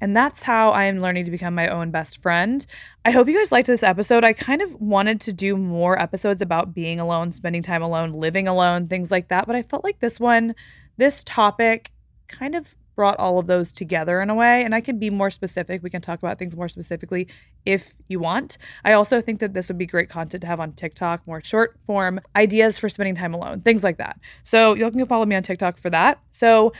[0.00, 2.64] And that's how I am learning to become my own best friend.
[3.04, 4.22] I hope you guys liked this episode.
[4.24, 8.46] I kind of wanted to do more episodes about being alone, spending time alone, living
[8.46, 9.46] alone, things like that.
[9.46, 10.54] But I felt like this one,
[10.98, 11.90] this topic
[12.28, 14.64] kind of brought all of those together in a way.
[14.64, 15.84] And I can be more specific.
[15.84, 17.28] We can talk about things more specifically
[17.64, 18.58] if you want.
[18.84, 21.76] I also think that this would be great content to have on TikTok, more short
[21.86, 24.18] form ideas for spending time alone, things like that.
[24.42, 26.18] So y'all can follow me on TikTok for that.
[26.32, 26.72] So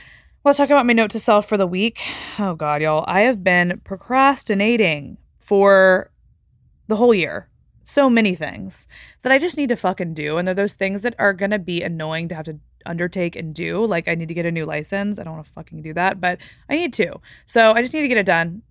[0.45, 1.99] Let's talk about my note to self for the week.
[2.39, 3.03] Oh, God, y'all.
[3.07, 6.11] I have been procrastinating for
[6.87, 7.49] the whole year.
[7.83, 8.87] So many things
[9.21, 10.37] that I just need to fucking do.
[10.37, 13.85] And they're those things that are to be annoying to have to undertake and do.
[13.85, 15.19] Like, I need to get a new license.
[15.19, 17.19] I don't want to fucking do that, but I need to.
[17.45, 18.63] So I just need to get it done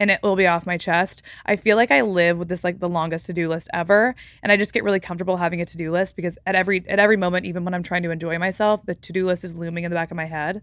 [0.00, 1.22] and it will be off my chest.
[1.44, 4.56] I feel like I live with this like the longest to-do list ever, and I
[4.56, 7.64] just get really comfortable having a to-do list because at every at every moment even
[7.64, 10.16] when I'm trying to enjoy myself, the to-do list is looming in the back of
[10.16, 10.62] my head.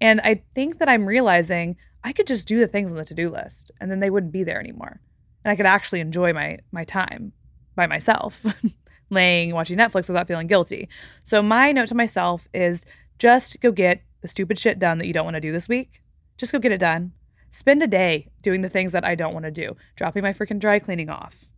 [0.00, 3.30] And I think that I'm realizing I could just do the things on the to-do
[3.30, 5.00] list and then they wouldn't be there anymore.
[5.42, 7.32] And I could actually enjoy my my time
[7.74, 8.44] by myself,
[9.10, 10.88] laying watching Netflix without feeling guilty.
[11.24, 12.86] So my note to myself is
[13.18, 16.02] just go get the stupid shit done that you don't want to do this week.
[16.36, 17.12] Just go get it done.
[17.50, 19.76] Spend a day doing the things that I don't want to do.
[19.94, 21.50] Dropping my freaking dry cleaning off.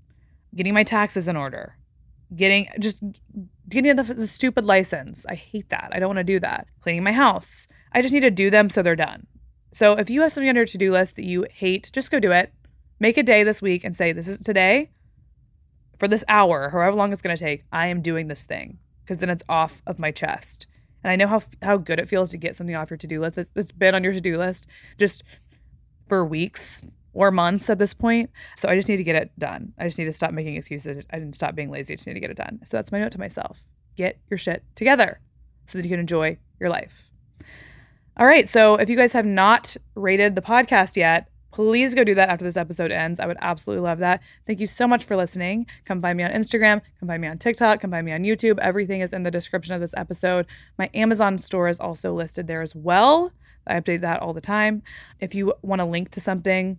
[0.54, 1.76] Getting my taxes in order.
[2.34, 3.02] Getting just
[3.68, 5.24] getting the, the stupid license.
[5.26, 5.90] I hate that.
[5.92, 6.68] I don't want to do that.
[6.80, 9.26] Cleaning my house I just need to do them so they're done.
[9.72, 12.20] So if you have something on your to do list that you hate, just go
[12.20, 12.52] do it.
[13.00, 14.90] Make a day this week and say, This is today
[15.98, 17.64] for this hour, however long it's going to take.
[17.72, 20.66] I am doing this thing because then it's off of my chest.
[21.02, 23.20] And I know how how good it feels to get something off your to do
[23.20, 23.38] list.
[23.38, 24.66] It's, it's been on your to do list
[24.98, 25.22] just
[26.08, 28.30] for weeks or months at this point.
[28.56, 29.72] So I just need to get it done.
[29.78, 31.04] I just need to stop making excuses.
[31.10, 31.94] I didn't stop being lazy.
[31.94, 32.60] I just need to get it done.
[32.64, 33.68] So that's my note to myself.
[33.96, 35.20] Get your shit together
[35.66, 37.10] so that you can enjoy your life.
[38.16, 38.48] All right.
[38.48, 42.44] So if you guys have not rated the podcast yet, please go do that after
[42.44, 43.20] this episode ends.
[43.20, 44.22] I would absolutely love that.
[44.46, 45.66] Thank you so much for listening.
[45.84, 48.58] Come find me on Instagram, come find me on TikTok, come find me on YouTube.
[48.60, 50.46] Everything is in the description of this episode.
[50.78, 53.32] My Amazon store is also listed there as well.
[53.66, 54.82] I update that all the time.
[55.20, 56.78] If you want to link to something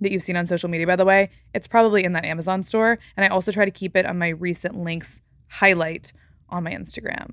[0.00, 2.98] that you've seen on social media, by the way, it's probably in that Amazon store.
[3.16, 6.12] And I also try to keep it on my recent links highlight
[6.48, 7.32] on my Instagram.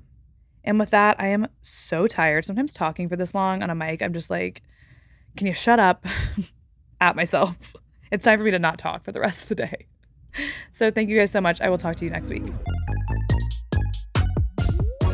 [0.64, 2.44] And with that, I am so tired.
[2.44, 4.62] Sometimes talking for this long on a mic, I'm just like,
[5.36, 6.06] can you shut up
[7.00, 7.74] at myself?
[8.10, 9.86] It's time for me to not talk for the rest of the day.
[10.72, 11.60] So thank you guys so much.
[11.60, 12.44] I will talk to you next week.